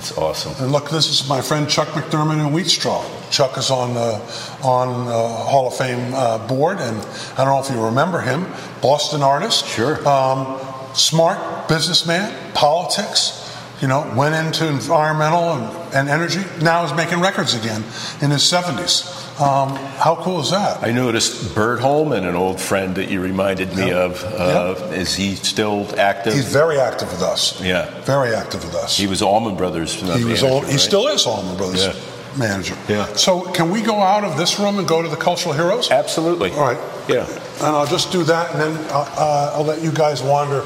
It's 0.03 0.19
awesome. 0.19 0.53
And 0.59 0.73
look, 0.73 0.91
this 0.91 1.09
is 1.09 1.29
my 1.29 1.41
friend 1.41 1.71
Chuck 1.71 1.87
McDermott 1.91 2.45
in 2.45 2.53
Wheatstraw. 2.53 3.31
Chuck 3.31 3.57
is 3.57 3.71
on 3.71 3.95
the 3.95 4.21
on 4.61 5.07
the 5.07 5.29
Hall 5.29 5.69
of 5.69 5.77
Fame 5.77 6.13
uh, 6.13 6.45
board, 6.49 6.79
and 6.81 6.97
I 7.39 7.45
don't 7.45 7.55
know 7.55 7.61
if 7.61 7.71
you 7.71 7.81
remember 7.81 8.21
him. 8.21 8.49
Boston 8.81 9.23
artist, 9.23 9.65
Sure. 9.65 9.97
Um, 10.05 10.59
smart 10.93 11.69
businessman, 11.69 12.53
politics. 12.53 13.39
You 13.81 13.87
know, 13.87 14.13
went 14.17 14.35
into 14.35 14.67
environmental 14.67 15.53
and, 15.53 15.95
and 15.95 16.09
energy. 16.09 16.43
Now 16.61 16.85
is 16.85 16.93
making 16.95 17.21
records 17.21 17.55
again 17.55 17.85
in 18.21 18.33
his 18.33 18.43
seventies. 18.43 19.03
Um, 19.43 19.77
how 19.99 20.17
cool 20.17 20.41
is 20.41 20.51
that? 20.51 20.83
I 20.83 20.93
noticed 20.93 21.55
Bert 21.55 21.81
Holman, 21.81 22.25
an 22.27 22.35
old 22.37 22.61
friend 22.61 22.95
that 22.97 23.11
you 23.11 23.21
reminded 23.21 23.75
me 23.77 23.89
Yeah. 23.89 24.05
of. 24.05 24.25
Uh, 24.25 24.75
Is 24.93 25.15
he 25.15 25.35
still 25.35 25.87
active? 25.99 26.35
He's 26.35 26.47
very 26.53 26.79
active 26.79 27.11
with 27.11 27.23
us. 27.23 27.61
yeah. 27.61 27.91
Very 28.05 28.35
active 28.35 28.65
with 28.65 28.75
us. 28.75 28.97
He 28.97 29.07
was 29.07 29.21
Allman 29.23 29.57
Brothers. 29.57 29.95
He 29.95 30.05
was 30.25 30.43
manager, 30.43 30.67
he 30.67 30.79
still 30.79 31.09
is 31.09 31.27
Allman 31.27 31.57
Brothers. 31.57 31.87
Yeah. 31.87 31.95
manager. 32.39 32.77
Yeah. 32.89 33.07
So 33.15 33.41
can 33.43 33.71
we 33.71 33.83
go 33.83 34.01
out 34.01 34.25
of 34.25 34.37
this 34.39 34.59
room 34.59 34.79
and 34.79 34.89
go 34.89 35.03
to 35.03 35.09
the 35.09 35.17
cultural 35.17 35.55
heroes? 35.55 35.91
Absolutely. 35.91 36.51
All 36.53 36.63
right. 36.65 36.79
Yeah. 37.09 37.27
And 37.61 37.77
I'll 37.77 37.87
just 37.87 38.11
do 38.13 38.23
that, 38.25 38.53
and 38.53 38.61
then 38.61 38.77
uh, 38.91 39.05
uh, 39.19 39.53
I'll 39.55 39.65
let 39.65 39.83
you 39.83 39.93
guys 39.93 40.23
wander 40.23 40.63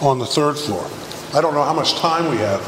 on 0.00 0.18
the 0.18 0.26
third 0.26 0.56
floor. 0.58 0.84
I 1.32 1.40
don't 1.40 1.54
know 1.54 1.62
how 1.62 1.72
much 1.74 1.94
time 1.94 2.30
we 2.30 2.38
have. 2.38 2.60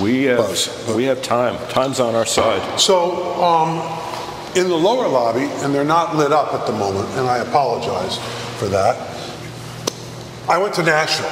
We 0.00 0.24
have, 0.24 0.38
Buzz, 0.38 0.68
we 0.96 1.04
have 1.04 1.22
time. 1.22 1.56
Time's 1.68 2.00
on 2.00 2.14
our 2.16 2.26
side. 2.26 2.80
So, 2.80 3.40
um, 3.42 3.78
in 4.54 4.68
the 4.68 4.76
lower 4.76 5.08
lobby, 5.08 5.44
and 5.62 5.74
they're 5.74 5.84
not 5.84 6.16
lit 6.16 6.32
up 6.32 6.52
at 6.52 6.66
the 6.66 6.72
moment, 6.72 7.08
and 7.10 7.28
I 7.28 7.38
apologize 7.38 8.18
for 8.58 8.66
that. 8.66 8.96
I 10.48 10.58
went 10.58 10.74
to 10.74 10.82
Nashville, 10.82 11.30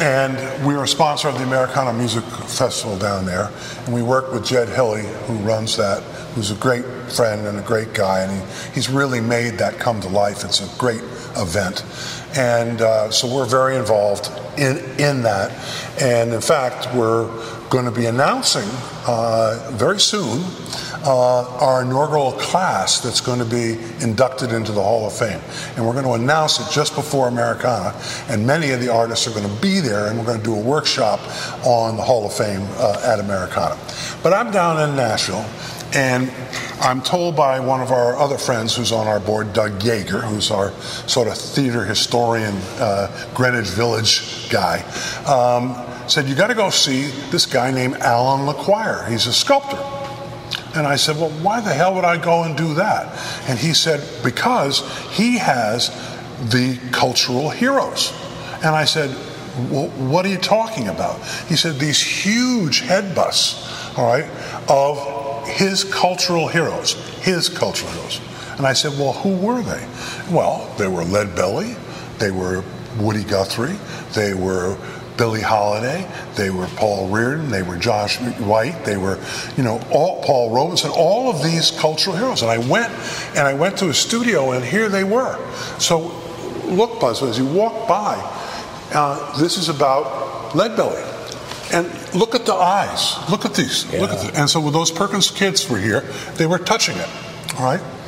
and 0.00 0.66
we 0.66 0.74
are 0.74 0.84
a 0.84 0.88
sponsor 0.88 1.28
of 1.28 1.38
the 1.38 1.44
Americana 1.44 1.92
Music 1.92 2.24
Festival 2.24 2.98
down 2.98 3.24
there, 3.24 3.50
and 3.86 3.94
we 3.94 4.02
work 4.02 4.32
with 4.32 4.44
Jed 4.44 4.68
Hilly, 4.68 5.04
who 5.26 5.34
runs 5.36 5.76
that, 5.78 6.02
who's 6.34 6.50
a 6.50 6.56
great 6.56 6.84
friend 7.10 7.46
and 7.46 7.58
a 7.58 7.62
great 7.62 7.94
guy, 7.94 8.20
and 8.20 8.32
he, 8.32 8.72
he's 8.74 8.90
really 8.90 9.20
made 9.20 9.54
that 9.54 9.78
come 9.78 10.00
to 10.02 10.08
life. 10.08 10.44
It's 10.44 10.60
a 10.60 10.78
great 10.78 11.02
event, 11.36 11.84
and 12.36 12.82
uh, 12.82 13.10
so 13.10 13.34
we're 13.34 13.46
very 13.46 13.76
involved 13.76 14.30
in 14.58 14.78
in 14.98 15.22
that, 15.22 15.50
and 16.00 16.34
in 16.34 16.40
fact, 16.40 16.94
we're 16.94 17.26
going 17.70 17.84
to 17.84 17.90
be 17.92 18.06
announcing 18.06 18.68
uh, 19.06 19.70
very 19.74 20.00
soon 20.00 20.42
uh, 21.04 21.58
our 21.58 21.82
inaugural 21.82 22.32
class 22.32 23.00
that's 23.00 23.20
going 23.20 23.38
to 23.38 23.44
be 23.44 23.78
inducted 24.04 24.52
into 24.52 24.72
the 24.72 24.82
Hall 24.82 25.06
of 25.06 25.12
Fame. 25.12 25.40
And 25.76 25.86
we're 25.86 25.92
going 25.92 26.04
to 26.04 26.12
announce 26.12 26.60
it 26.60 26.72
just 26.72 26.94
before 26.94 27.28
Americana. 27.28 27.94
And 28.28 28.46
many 28.46 28.70
of 28.70 28.80
the 28.80 28.92
artists 28.92 29.26
are 29.26 29.30
going 29.30 29.48
to 29.48 29.62
be 29.62 29.80
there, 29.80 30.08
and 30.08 30.18
we're 30.18 30.26
going 30.26 30.38
to 30.38 30.44
do 30.44 30.54
a 30.54 30.60
workshop 30.60 31.20
on 31.64 31.96
the 31.96 32.02
Hall 32.02 32.26
of 32.26 32.32
Fame 32.34 32.66
uh, 32.76 33.02
at 33.04 33.20
Americana. 33.20 33.78
But 34.22 34.32
I'm 34.32 34.50
down 34.50 34.88
in 34.88 34.96
Nashville. 34.96 35.46
And 35.92 36.30
I'm 36.80 37.02
told 37.02 37.34
by 37.34 37.58
one 37.58 37.80
of 37.80 37.90
our 37.90 38.16
other 38.16 38.38
friends 38.38 38.76
who's 38.76 38.92
on 38.92 39.08
our 39.08 39.18
board, 39.18 39.52
Doug 39.52 39.80
Yeager, 39.80 40.22
who's 40.22 40.52
our 40.52 40.72
sort 41.08 41.26
of 41.26 41.36
theater 41.36 41.84
historian, 41.84 42.54
uh, 42.78 43.30
Greenwich 43.34 43.66
Village 43.70 44.48
guy, 44.50 44.82
um, 45.26 45.74
said, 46.08 46.28
You 46.28 46.36
got 46.36 46.46
to 46.46 46.54
go 46.54 46.70
see 46.70 47.08
this 47.30 47.44
guy 47.44 47.72
named 47.72 47.96
Alan 47.96 48.46
LeQuire. 48.46 49.08
He's 49.08 49.26
a 49.26 49.32
sculptor. 49.32 49.99
And 50.74 50.86
I 50.86 50.96
said, 50.96 51.16
Well, 51.16 51.30
why 51.42 51.60
the 51.60 51.72
hell 51.72 51.94
would 51.94 52.04
I 52.04 52.16
go 52.16 52.44
and 52.44 52.56
do 52.56 52.74
that? 52.74 53.16
And 53.48 53.58
he 53.58 53.74
said, 53.74 54.06
Because 54.22 54.80
he 55.10 55.38
has 55.38 55.88
the 56.50 56.78
cultural 56.92 57.50
heroes. 57.50 58.12
And 58.64 58.74
I 58.74 58.84
said, 58.84 59.10
well, 59.70 59.88
What 59.88 60.24
are 60.24 60.28
you 60.28 60.38
talking 60.38 60.88
about? 60.88 61.24
He 61.48 61.56
said, 61.56 61.78
These 61.78 62.00
huge 62.00 62.80
head 62.80 63.14
busts, 63.14 63.98
all 63.98 64.06
right, 64.06 64.28
of 64.68 65.46
his 65.48 65.84
cultural 65.84 66.46
heroes, 66.46 66.92
his 67.18 67.48
cultural 67.48 67.90
heroes. 67.92 68.20
And 68.56 68.66
I 68.66 68.72
said, 68.72 68.92
Well, 68.92 69.12
who 69.12 69.36
were 69.36 69.62
they? 69.62 69.88
Well, 70.30 70.72
they 70.78 70.86
were 70.86 71.02
Lead 71.02 71.34
Belly, 71.34 71.74
they 72.18 72.30
were 72.30 72.62
Woody 72.98 73.24
Guthrie, 73.24 73.78
they 74.14 74.34
were 74.34 74.76
Billie 75.20 75.42
Holiday, 75.42 76.10
they 76.34 76.48
were 76.48 76.66
Paul 76.76 77.10
Reardon, 77.10 77.50
they 77.50 77.60
were 77.60 77.76
Josh 77.76 78.18
White, 78.38 78.86
they 78.86 78.96
were, 78.96 79.18
you 79.54 79.62
know, 79.62 79.78
all 79.90 80.24
Paul 80.24 80.50
Robeson, 80.50 80.90
all 80.96 81.28
of 81.28 81.42
these 81.42 81.70
cultural 81.72 82.16
heroes. 82.16 82.40
And 82.40 82.50
I 82.50 82.56
went 82.56 82.90
and 83.36 83.40
I 83.40 83.52
went 83.52 83.76
to 83.80 83.90
a 83.90 83.94
studio 83.94 84.52
and 84.52 84.64
here 84.64 84.88
they 84.88 85.04
were. 85.04 85.38
So 85.78 86.08
look, 86.64 86.98
Buzz, 87.00 87.22
as 87.22 87.36
you 87.36 87.44
walk 87.44 87.86
by, 87.86 88.16
uh, 88.94 89.38
this 89.38 89.58
is 89.58 89.68
about 89.68 90.56
Lead 90.56 90.74
Belly. 90.74 91.04
And 91.70 91.86
look 92.14 92.34
at 92.34 92.46
the 92.46 92.54
eyes. 92.54 93.14
Look 93.30 93.44
at 93.44 93.54
these. 93.54 93.92
Yeah. 93.92 94.00
Look 94.00 94.12
at 94.12 94.20
this. 94.20 94.38
And 94.38 94.48
so 94.48 94.58
when 94.58 94.72
those 94.72 94.90
Perkins 94.90 95.30
kids 95.30 95.68
were 95.68 95.78
here, 95.78 96.00
they 96.36 96.46
were 96.46 96.58
touching 96.58 96.96
it. 96.96 97.08
All 97.58 97.64
right? 97.64 97.99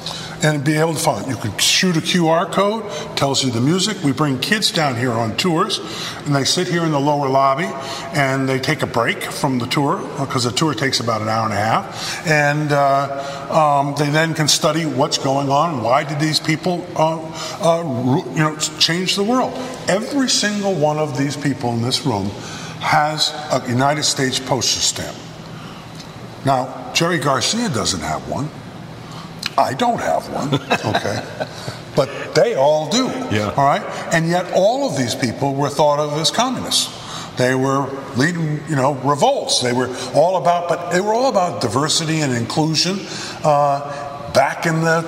And 0.43 0.65
be 0.65 0.75
able 0.75 0.93
to 0.93 0.99
find. 0.99 1.27
You 1.29 1.37
can 1.37 1.57
shoot 1.59 1.97
a 1.97 2.01
QR 2.01 2.51
code, 2.51 2.91
tells 3.17 3.45
you 3.45 3.51
the 3.51 3.61
music. 3.61 4.03
We 4.03 4.13
bring 4.13 4.39
kids 4.41 4.71
down 4.73 4.97
here 4.97 5.13
on 5.13 5.37
tours, 5.37 5.79
and 6.25 6.35
they 6.35 6.45
sit 6.45 6.69
here 6.69 6.85
in 6.85 6.91
the 6.91 7.01
lower 7.01 7.29
lobby, 7.29 7.71
and 8.13 8.49
they 8.49 8.59
take 8.59 8.83
a 8.83 8.87
break 8.87 9.23
from 9.23 9.59
the 9.59 9.67
tour 9.67 9.99
because 10.19 10.45
the 10.45 10.51
tour 10.51 10.75
takes 10.75 11.01
about 11.01 11.23
an 11.23 11.29
hour 11.29 11.45
and 11.45 11.53
a 11.53 11.57
half, 11.57 12.27
and 12.27 12.73
uh, 12.73 13.81
um, 13.81 13.95
they 13.97 14.11
then 14.11 14.35
can 14.35 14.49
study 14.49 14.85
what's 14.85 15.19
going 15.19 15.49
on. 15.49 15.83
Why 15.83 16.05
did 16.05 16.19
these 16.19 16.41
people, 16.41 16.87
uh, 16.97 17.21
uh, 17.61 18.25
you 18.33 18.39
know, 18.39 18.57
change 18.57 19.17
the 19.17 19.25
world? 19.25 19.53
Every 19.89 20.29
single 20.29 20.75
one 20.75 20.99
of 20.99 21.17
these 21.17 21.37
people 21.37 21.71
in 21.71 21.83
this 21.83 22.05
room 22.05 22.27
has 22.81 23.33
a 23.53 23.63
United 23.69 24.03
States 24.03 24.41
postage 24.41 24.83
stamp. 24.83 25.17
Now, 26.45 26.91
Jerry 26.93 27.19
Garcia 27.19 27.69
doesn't 27.69 28.01
have 28.01 28.29
one. 28.29 28.51
I 29.59 29.75
don't 29.75 30.01
have 30.01 30.29
one, 30.31 30.55
okay? 30.97 31.47
but 31.95 32.35
they 32.35 32.55
all 32.55 32.89
do, 32.89 33.07
yeah. 33.31 33.53
all 33.57 33.65
right? 33.65 33.83
And 34.13 34.29
yet 34.29 34.53
all 34.55 34.89
of 34.91 34.97
these 34.97 35.15
people 35.15 35.55
were 35.55 35.69
thought 35.69 35.99
of 35.99 36.19
as 36.19 36.31
communists. 36.31 36.99
They 37.37 37.55
were 37.55 37.89
leading, 38.17 38.61
you 38.69 38.77
know, 38.77 38.95
revolts. 38.95 39.63
They 39.63 39.73
were 39.73 39.95
all 40.15 40.37
about, 40.37 40.69
but 40.69 40.91
they 40.91 41.01
were 41.01 41.15
all 41.15 41.31
about 41.31 41.63
diversity 41.63 42.21
and 42.21 42.33
inclusion 42.33 42.99
uh, 43.43 44.33
back 44.33 44.67
in 44.67 44.83
the 44.83 45.03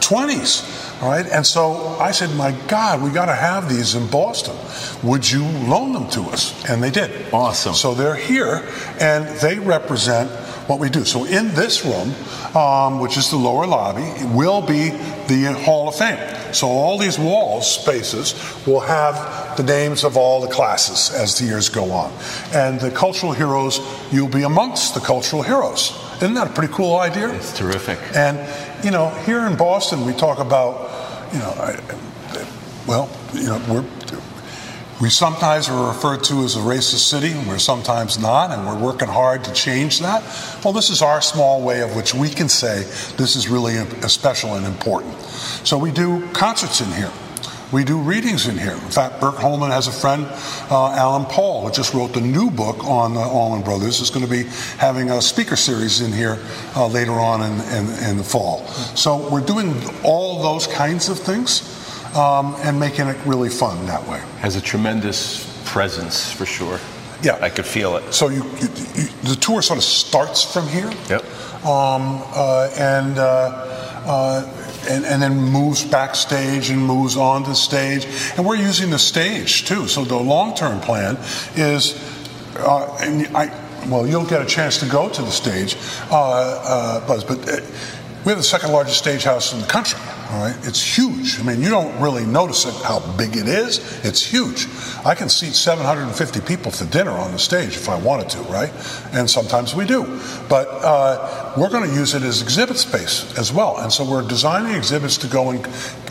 20s. 0.00 1.02
All 1.02 1.10
right, 1.10 1.26
and 1.26 1.44
so 1.44 1.98
I 1.98 2.12
said, 2.12 2.34
"My 2.36 2.52
God, 2.68 3.02
we 3.02 3.10
got 3.10 3.26
to 3.26 3.34
have 3.34 3.68
these 3.68 3.96
in 3.96 4.06
Boston. 4.06 4.56
Would 5.02 5.28
you 5.28 5.44
loan 5.44 5.92
them 5.92 6.08
to 6.10 6.22
us?" 6.30 6.54
And 6.70 6.82
they 6.82 6.90
did. 6.90 7.32
Awesome. 7.32 7.74
So 7.74 7.94
they're 7.94 8.14
here, 8.14 8.66
and 9.00 9.26
they 9.40 9.58
represent 9.58 10.30
what 10.66 10.78
we 10.78 10.88
do. 10.88 11.04
So 11.04 11.24
in 11.24 11.54
this 11.54 11.84
room, 11.84 12.14
um, 12.56 13.00
which 13.00 13.16
is 13.16 13.30
the 13.30 13.36
lower 13.36 13.66
lobby, 13.66 14.12
will 14.34 14.62
be 14.62 14.90
the 15.28 15.56
Hall 15.64 15.88
of 15.88 15.96
Fame. 15.96 16.18
So 16.54 16.68
all 16.68 16.98
these 16.98 17.18
wall 17.18 17.62
spaces 17.62 18.34
will 18.66 18.80
have 18.80 19.56
the 19.56 19.62
names 19.62 20.04
of 20.04 20.16
all 20.16 20.40
the 20.40 20.48
classes 20.48 21.14
as 21.14 21.38
the 21.38 21.46
years 21.46 21.68
go 21.68 21.90
on. 21.90 22.12
And 22.52 22.80
the 22.80 22.90
cultural 22.90 23.32
heroes, 23.32 23.80
you'll 24.12 24.28
be 24.28 24.42
amongst 24.42 24.94
the 24.94 25.00
cultural 25.00 25.42
heroes. 25.42 25.92
Isn't 26.16 26.34
that 26.34 26.48
a 26.48 26.52
pretty 26.52 26.72
cool 26.72 26.96
idea? 26.96 27.32
It's 27.34 27.56
terrific. 27.56 27.98
And, 28.14 28.38
you 28.84 28.90
know, 28.90 29.10
here 29.26 29.46
in 29.46 29.56
Boston, 29.56 30.06
we 30.06 30.12
talk 30.12 30.38
about, 30.38 31.32
you 31.32 31.40
know, 31.40 31.50
I, 31.50 31.80
well, 32.86 33.10
you 33.32 33.46
know, 33.46 33.60
we're 33.68 33.84
we 35.00 35.10
sometimes 35.10 35.68
are 35.68 35.88
referred 35.88 36.22
to 36.24 36.44
as 36.44 36.56
a 36.56 36.60
racist 36.60 37.08
city, 37.08 37.32
and 37.32 37.48
we're 37.48 37.58
sometimes 37.58 38.18
not, 38.18 38.50
and 38.50 38.66
we're 38.66 38.78
working 38.78 39.08
hard 39.08 39.44
to 39.44 39.52
change 39.52 40.00
that. 40.00 40.22
Well, 40.64 40.72
this 40.72 40.90
is 40.90 41.02
our 41.02 41.20
small 41.20 41.62
way 41.62 41.82
of 41.82 41.96
which 41.96 42.14
we 42.14 42.28
can 42.28 42.48
say 42.48 42.82
this 43.16 43.34
is 43.34 43.48
really 43.48 43.74
special 44.08 44.54
and 44.54 44.64
important. 44.64 45.14
So 45.64 45.78
we 45.78 45.90
do 45.90 46.26
concerts 46.28 46.80
in 46.80 46.92
here. 46.92 47.10
We 47.72 47.82
do 47.82 47.98
readings 47.98 48.46
in 48.46 48.56
here. 48.56 48.74
In 48.74 48.78
fact, 48.78 49.20
Bert 49.20 49.34
Holman 49.34 49.72
has 49.72 49.88
a 49.88 49.92
friend, 49.92 50.26
uh, 50.70 50.92
Alan 50.92 51.24
Paul, 51.24 51.66
who 51.66 51.72
just 51.72 51.92
wrote 51.92 52.12
the 52.12 52.20
new 52.20 52.48
book 52.48 52.84
on 52.84 53.14
the 53.14 53.20
Allman 53.20 53.64
Brothers. 53.64 54.00
Is 54.00 54.10
going 54.10 54.24
to 54.24 54.30
be 54.30 54.44
having 54.78 55.10
a 55.10 55.20
speaker 55.20 55.56
series 55.56 56.00
in 56.00 56.12
here 56.12 56.38
uh, 56.76 56.86
later 56.86 57.14
on 57.14 57.42
in, 57.42 57.60
in, 57.74 58.10
in 58.10 58.16
the 58.18 58.22
fall. 58.22 58.64
So 58.94 59.28
we're 59.28 59.44
doing 59.44 59.74
all 60.04 60.40
those 60.40 60.68
kinds 60.68 61.08
of 61.08 61.18
things 61.18 61.83
um, 62.14 62.54
and 62.58 62.78
making 62.78 63.08
it 63.08 63.16
really 63.26 63.48
fun 63.48 63.86
that 63.86 64.06
way. 64.08 64.20
Has 64.40 64.56
a 64.56 64.60
tremendous 64.60 65.50
presence 65.64 66.30
for 66.30 66.46
sure. 66.46 66.78
Yeah, 67.22 67.38
I 67.40 67.48
could 67.48 67.66
feel 67.66 67.96
it. 67.96 68.12
So 68.12 68.28
you, 68.28 68.44
you, 68.44 68.68
you 68.94 69.08
the 69.22 69.36
tour 69.40 69.62
sort 69.62 69.78
of 69.78 69.84
starts 69.84 70.42
from 70.44 70.68
here. 70.68 70.90
Yep. 71.08 71.24
Um, 71.64 72.22
uh, 72.34 72.70
and. 72.76 73.18
Uh, 73.18 73.70
uh, 74.06 74.60
and, 74.86 75.06
and, 75.06 75.22
then 75.22 75.34
moves 75.34 75.82
backstage 75.82 76.68
and 76.68 76.84
moves 76.84 77.16
on 77.16 77.42
to 77.44 77.54
stage. 77.54 78.06
And 78.36 78.44
we're 78.44 78.56
using 78.56 78.90
the 78.90 78.98
stage 78.98 79.64
too. 79.66 79.88
So 79.88 80.04
the 80.04 80.16
long 80.16 80.54
term 80.54 80.78
plan 80.80 81.16
is, 81.56 81.94
uh, 82.56 82.94
and 83.00 83.34
I, 83.34 83.46
well, 83.88 84.06
you'll 84.06 84.26
get 84.26 84.42
a 84.42 84.46
chance 84.46 84.78
to 84.80 84.86
go 84.86 85.08
to 85.08 85.22
the 85.22 85.30
stage, 85.30 85.76
uh, 86.10 86.14
uh, 86.14 87.06
Buzz, 87.06 87.24
but 87.24 87.48
uh, 87.48 87.60
we 88.24 88.30
have 88.30 88.36
the 88.36 88.42
second 88.42 88.72
largest 88.72 88.98
stage 88.98 89.24
house 89.24 89.54
in 89.54 89.60
the 89.60 89.66
country. 89.66 89.98
All 90.34 90.40
right, 90.40 90.66
it's 90.66 90.82
huge. 90.82 91.38
I 91.38 91.44
mean, 91.44 91.62
you 91.62 91.70
don't 91.70 91.96
really 92.00 92.26
notice 92.26 92.64
it 92.66 92.74
how 92.82 92.98
big 93.16 93.36
it 93.36 93.46
is. 93.46 93.78
It's 94.04 94.20
huge. 94.20 94.66
I 95.06 95.14
can 95.14 95.28
seat 95.28 95.52
750 95.52 96.40
people 96.40 96.72
for 96.72 96.86
dinner 96.86 97.12
on 97.12 97.30
the 97.30 97.38
stage 97.38 97.76
if 97.76 97.88
I 97.88 97.96
wanted 97.96 98.30
to, 98.30 98.40
right? 98.42 98.72
And 99.12 99.30
sometimes 99.30 99.76
we 99.76 99.84
do. 99.84 100.02
But 100.48 100.66
uh, 100.68 101.43
we're 101.56 101.68
going 101.68 101.88
to 101.88 101.94
use 101.94 102.14
it 102.14 102.22
as 102.22 102.42
exhibit 102.42 102.76
space 102.76 103.36
as 103.38 103.52
well. 103.52 103.78
And 103.78 103.92
so 103.92 104.08
we're 104.08 104.26
designing 104.26 104.74
exhibits 104.74 105.16
to 105.18 105.26
go 105.26 105.50
in, 105.50 105.64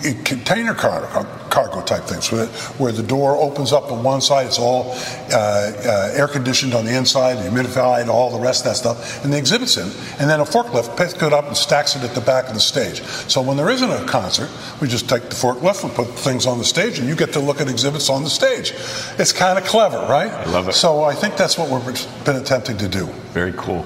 in 0.04 0.24
container 0.24 0.74
cargo, 0.74 1.24
cargo 1.50 1.82
type 1.82 2.04
things, 2.04 2.32
where, 2.32 2.48
where, 2.78 2.92
the 2.92 3.04
door 3.04 3.36
opens 3.38 3.74
up 3.74 3.92
on 3.92 4.04
one 4.04 4.22
side, 4.22 4.46
it's 4.46 4.60
all 4.60 4.92
uh, 5.32 5.36
uh, 5.36 6.12
air 6.14 6.28
conditioned 6.28 6.74
on 6.74 6.86
the 6.86 6.96
inside, 6.96 7.38
humidified, 7.38 8.08
all 8.08 8.32
the 8.32 8.40
rest 8.40 8.66
of 8.66 8.72
that 8.72 8.76
stuff, 8.76 9.24
and 9.24 9.34
the 9.34 9.38
exhibit's 9.38 9.78
in. 9.78 9.90
And 10.20 10.30
then 10.30 10.40
a 10.40 10.46
forklift 10.46 10.98
picks 10.98 11.14
it 11.14 11.34
up 11.34 11.48
and 11.48 11.58
stacks 11.58 11.96
it 11.96 12.04
at 12.04 12.16
the 12.16 12.22
back 12.22 12.48
of 12.48 12.54
the 12.54 12.60
stage. 12.60 13.02
So 13.28 13.42
when 13.42 13.58
there 13.58 13.70
isn't 13.70 13.90
a 13.90 14.06
concert, 14.06 14.50
we 14.80 14.88
just 14.88 15.10
take 15.10 15.24
the 15.24 15.36
forklift 15.36 15.84
and 15.84 15.94
put 15.94 16.08
things 16.08 16.46
on 16.46 16.58
the 16.58 16.66
stage, 16.66 17.00
and 17.00 17.08
you 17.08 17.16
get 17.16 17.34
to 17.34 17.40
look 17.40 17.60
at 17.60 17.68
exhibits 17.68 18.10
on 18.10 18.24
the 18.24 18.30
stage. 18.30 18.74
It's 19.18 19.34
kind 19.34 19.58
of 19.58 19.66
clever, 19.66 19.98
right? 19.98 20.32
I 20.32 20.46
love 20.46 20.70
it. 20.70 20.74
So 20.74 21.04
I 21.04 21.14
think 21.14 21.36
that's 21.36 21.58
what 21.58 21.70
we've 21.70 22.26
been 22.26 22.38
attempting 22.38 22.78
to 22.78 22.88
do. 22.88 23.06
Very 23.34 23.54
cool. 23.54 23.86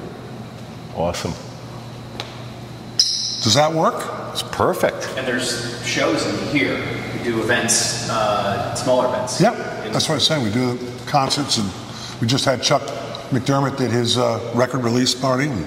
Awesome. 0.95 1.33
Does 3.47 3.53
that 3.53 3.71
work? 3.71 3.95
It's 4.33 4.43
perfect. 4.43 5.07
And 5.15 5.25
there's 5.25 5.81
shows 5.87 6.25
in 6.25 6.47
here. 6.49 6.75
We 7.17 7.23
do 7.23 7.39
events, 7.39 8.09
uh, 8.09 8.75
smaller 8.75 9.07
events. 9.07 9.39
Yep, 9.39 9.55
that's 9.93 10.09
what 10.09 10.15
I'm 10.15 10.19
saying. 10.19 10.43
We 10.43 10.51
do 10.51 10.77
concerts, 11.05 11.57
and 11.57 11.71
we 12.19 12.27
just 12.27 12.43
had 12.43 12.61
Chuck 12.61 12.81
McDermott 13.29 13.77
did 13.77 13.89
his 13.89 14.17
uh, 14.17 14.51
record 14.53 14.83
release 14.83 15.15
party. 15.15 15.47
And 15.47 15.65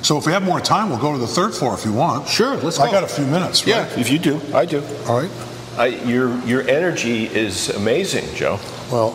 so 0.00 0.16
if 0.16 0.26
we 0.26 0.32
have 0.32 0.44
more 0.44 0.60
time, 0.60 0.90
we'll 0.90 1.00
go 1.00 1.10
to 1.12 1.18
the 1.18 1.26
third 1.26 1.56
floor 1.56 1.74
if 1.74 1.84
you 1.84 1.92
want. 1.92 2.28
Sure, 2.28 2.54
let's 2.58 2.78
I 2.78 2.86
go. 2.86 2.92
got 2.92 3.02
a 3.02 3.08
few 3.08 3.26
minutes. 3.26 3.66
Right? 3.66 3.74
Yeah, 3.74 3.98
if 3.98 4.12
you 4.12 4.20
do, 4.20 4.40
I 4.54 4.64
do. 4.64 4.80
All 5.08 5.20
right. 5.20 5.30
I, 5.76 5.86
your 5.86 6.38
your 6.44 6.68
energy 6.68 7.24
is 7.24 7.68
amazing, 7.70 8.32
Joe. 8.36 8.60
Well, 8.92 9.10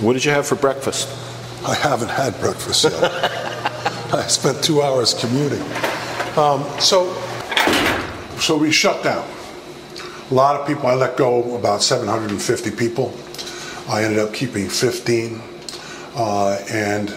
what 0.00 0.14
did 0.14 0.24
you 0.24 0.32
have 0.32 0.44
for 0.44 0.56
breakfast? 0.56 1.08
I 1.64 1.74
haven't 1.76 2.10
had 2.10 2.36
breakfast 2.40 2.82
yet. 2.82 2.94
I 4.12 4.26
spent 4.26 4.64
two 4.64 4.82
hours 4.82 5.14
commuting. 5.14 5.62
Um, 6.36 6.64
so, 6.80 7.14
so 8.38 8.56
we 8.56 8.72
shut 8.72 9.04
down. 9.04 9.24
A 10.30 10.34
lot 10.34 10.60
of 10.60 10.66
people. 10.66 10.88
I 10.88 10.94
let 10.94 11.16
go 11.16 11.56
about 11.56 11.80
750 11.80 12.72
people. 12.72 13.14
I 13.88 14.02
ended 14.02 14.18
up 14.18 14.34
keeping 14.34 14.68
15, 14.68 15.40
uh, 16.16 16.58
and 16.70 17.14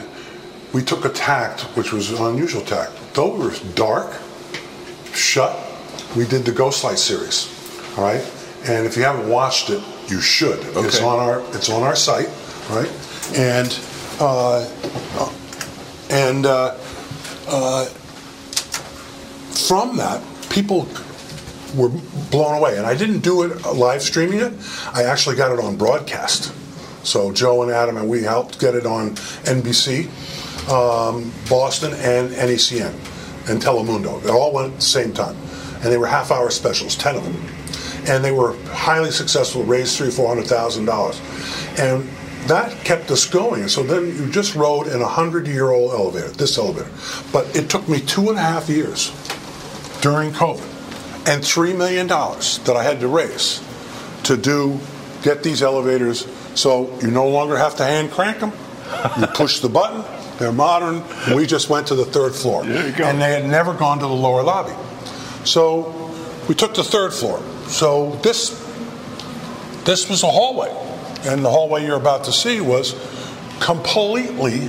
we 0.71 0.84
took 0.84 1.06
a 1.06 1.10
tact 1.10 1.62
which 1.75 1.91
was 1.91 2.12
an 2.12 2.23
unusual 2.23 2.62
tact. 2.62 2.91
Though 3.13 3.34
we 3.34 3.45
were 3.45 3.56
dark, 3.73 4.21
shut, 5.13 5.58
we 6.15 6.27
did 6.27 6.45
the 6.45 6.51
Ghost 6.51 6.84
Light 6.84 6.99
series. 6.99 7.49
All 7.97 8.03
right, 8.03 8.21
and 8.67 8.86
if 8.86 8.95
you 8.95 9.03
haven't 9.03 9.30
watched 9.30 9.71
it, 9.71 9.82
you 10.10 10.21
should. 10.21 10.60
It's 10.86 11.01
on 11.01 11.17
our 11.19 11.39
it's 11.56 11.69
on 11.69 11.82
our 11.82 11.95
site, 11.95 12.30
right? 12.69 12.91
And 13.36 13.80
uh, 14.19 14.69
uh, 15.15 15.34
and 16.12 16.45
uh, 16.45 16.77
uh, 17.47 17.89
from 19.57 19.97
that, 19.97 20.23
people 20.49 20.87
were 21.75 21.89
blown 22.31 22.57
away. 22.57 22.77
And 22.77 22.85
I 22.85 22.95
didn't 22.95 23.19
do 23.19 23.43
it 23.43 23.65
uh, 23.65 23.73
live 23.73 24.01
streaming 24.01 24.39
it. 24.39 24.53
I 24.93 25.03
actually 25.03 25.35
got 25.35 25.51
it 25.51 25.59
on 25.59 25.75
broadcast. 25.75 26.53
So 27.05 27.31
Joe 27.31 27.63
and 27.63 27.71
Adam 27.71 27.97
and 27.97 28.09
we 28.09 28.23
helped 28.23 28.59
get 28.59 28.75
it 28.75 28.85
on 28.85 29.11
NBC, 29.45 30.07
um, 30.69 31.31
Boston, 31.49 31.93
and 31.93 32.31
NECN, 32.31 32.93
and 33.49 33.61
Telemundo. 33.61 34.21
They 34.21 34.29
all 34.29 34.51
went 34.51 34.73
at 34.73 34.79
the 34.79 34.85
same 34.85 35.13
time, 35.13 35.37
and 35.75 35.85
they 35.85 35.97
were 35.97 36.07
half-hour 36.07 36.49
specials, 36.49 36.95
ten 36.97 37.15
of 37.15 37.23
them, 37.23 37.35
and 38.09 38.25
they 38.25 38.31
were 38.31 38.57
highly 38.67 39.11
successful. 39.11 39.63
Raised 39.63 39.97
three, 39.97 40.11
four 40.11 40.27
hundred 40.27 40.47
thousand 40.47 40.83
dollars, 40.83 41.21
and 41.79 42.03
that 42.47 42.77
kept 42.83 43.09
us 43.09 43.25
going. 43.25 43.69
So 43.69 43.83
then 43.83 44.07
you 44.07 44.29
just 44.29 44.55
rode 44.55 44.87
in 44.87 45.01
a 45.01 45.07
hundred-year-old 45.07 45.93
elevator, 45.93 46.29
this 46.29 46.57
elevator, 46.57 46.91
but 47.31 47.55
it 47.55 47.69
took 47.69 47.87
me 47.87 48.01
two 48.01 48.29
and 48.29 48.37
a 48.37 48.41
half 48.41 48.67
years 48.67 49.13
during 50.01 50.31
COVID 50.31 50.77
and 51.27 51.43
$3 51.43 51.77
million 51.77 52.07
that 52.07 52.75
I 52.75 52.83
had 52.83 52.99
to 53.01 53.07
raise 53.07 53.62
to 54.23 54.38
do, 54.38 54.79
get 55.23 55.43
these 55.43 55.62
elevators 55.62 56.27
so 56.55 56.97
you 57.01 57.12
no 57.12 57.27
longer 57.27 57.57
have 57.57 57.75
to 57.77 57.86
hand 57.86 58.12
crank 58.12 58.39
them. 58.39 58.51
You 59.19 59.27
push 59.27 59.60
the 59.60 59.69
button, 59.69 60.03
they're 60.39 60.51
modern. 60.51 61.03
We 61.36 61.45
just 61.45 61.69
went 61.69 61.88
to 61.88 61.95
the 61.95 62.05
third 62.05 62.33
floor. 62.33 62.63
And 62.63 63.21
they 63.21 63.31
had 63.33 63.45
never 63.45 63.73
gone 63.73 63.99
to 63.99 64.05
the 64.05 64.13
lower 64.13 64.43
lobby. 64.43 64.73
So 65.43 66.12
we 66.47 66.55
took 66.55 66.73
the 66.73 66.83
third 66.83 67.13
floor. 67.13 67.41
So 67.67 68.12
this, 68.23 68.51
this 69.83 70.10
was 70.10 70.23
a 70.23 70.27
hallway. 70.27 70.69
And 71.23 71.43
the 71.43 71.49
hallway 71.49 71.86
you're 71.86 71.97
about 71.97 72.23
to 72.25 72.31
see 72.31 72.62
was 72.62 72.93
completely 73.60 74.67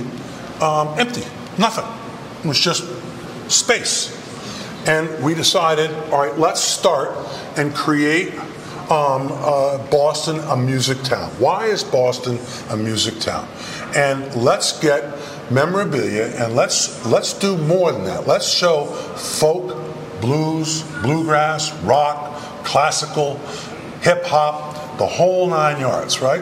um, 0.61 0.99
empty. 0.99 1.23
Nothing. 1.57 1.85
It 2.43 2.47
was 2.47 2.59
just 2.59 2.83
space. 3.49 4.15
And 4.85 5.23
we 5.23 5.35
decided, 5.35 5.91
all 6.11 6.19
right, 6.19 6.37
let's 6.37 6.61
start 6.61 7.09
and 7.57 7.73
create 7.75 8.33
um, 8.89 9.29
uh, 9.31 9.77
Boston 9.89 10.39
a 10.39 10.57
music 10.57 11.01
town. 11.03 11.29
Why 11.31 11.65
is 11.65 11.83
Boston 11.83 12.39
a 12.69 12.77
music 12.77 13.19
town? 13.19 13.47
And 13.95 14.33
let's 14.35 14.79
get 14.79 15.03
memorabilia 15.51 16.27
and 16.37 16.55
let's 16.55 17.05
let's 17.05 17.33
do 17.33 17.57
more 17.57 17.91
than 17.91 18.03
that. 18.05 18.27
Let's 18.27 18.47
show 18.47 18.85
folk, 18.85 19.75
blues, 20.21 20.83
bluegrass, 21.01 21.73
rock, 21.83 22.39
classical, 22.63 23.37
hip 24.01 24.23
hop, 24.25 24.97
the 24.97 25.07
whole 25.07 25.47
nine 25.47 25.79
yards, 25.79 26.21
right? 26.21 26.41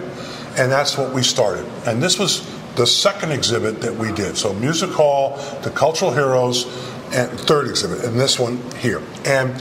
And 0.58 0.72
that's 0.72 0.98
what 0.98 1.14
we 1.14 1.24
started. 1.24 1.66
And 1.86 2.02
this 2.02 2.18
was 2.18 2.48
the 2.76 2.88
second 2.88 3.32
exhibit 3.32 3.82
that 3.82 3.96
we 3.96 4.12
did. 4.12 4.38
So 4.38 4.54
Music 4.54 4.92
Hall, 4.92 5.38
the 5.64 5.72
Cultural 5.72 6.12
Heroes, 6.12 6.66
and 7.14 7.30
third 7.40 7.68
exhibit, 7.68 8.04
and 8.04 8.20
this 8.20 8.40
one 8.40 8.58
here. 8.80 9.02
And 9.26 9.56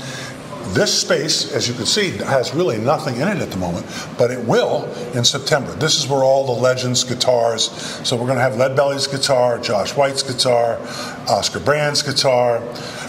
this 0.74 1.00
space, 1.00 1.52
as 1.52 1.68
you 1.68 1.74
can 1.74 1.86
see, 1.86 2.10
has 2.10 2.52
really 2.52 2.78
nothing 2.78 3.16
in 3.16 3.28
it 3.28 3.38
at 3.38 3.50
the 3.50 3.56
moment, 3.56 3.86
but 4.18 4.30
it 4.30 4.44
will 4.44 4.84
in 5.14 5.24
September. 5.24 5.72
This 5.74 5.96
is 5.96 6.08
where 6.08 6.24
all 6.24 6.44
the 6.44 6.60
legends 6.60 7.04
guitars. 7.04 7.70
So 8.06 8.16
we're 8.16 8.26
going 8.26 8.36
to 8.36 8.42
have 8.42 8.56
Lead 8.56 8.74
Belly's 8.74 9.06
guitar, 9.06 9.58
Josh 9.58 9.96
White's 9.96 10.22
guitar, 10.22 10.78
Oscar 11.28 11.60
Brand's 11.60 12.02
guitar, 12.02 12.62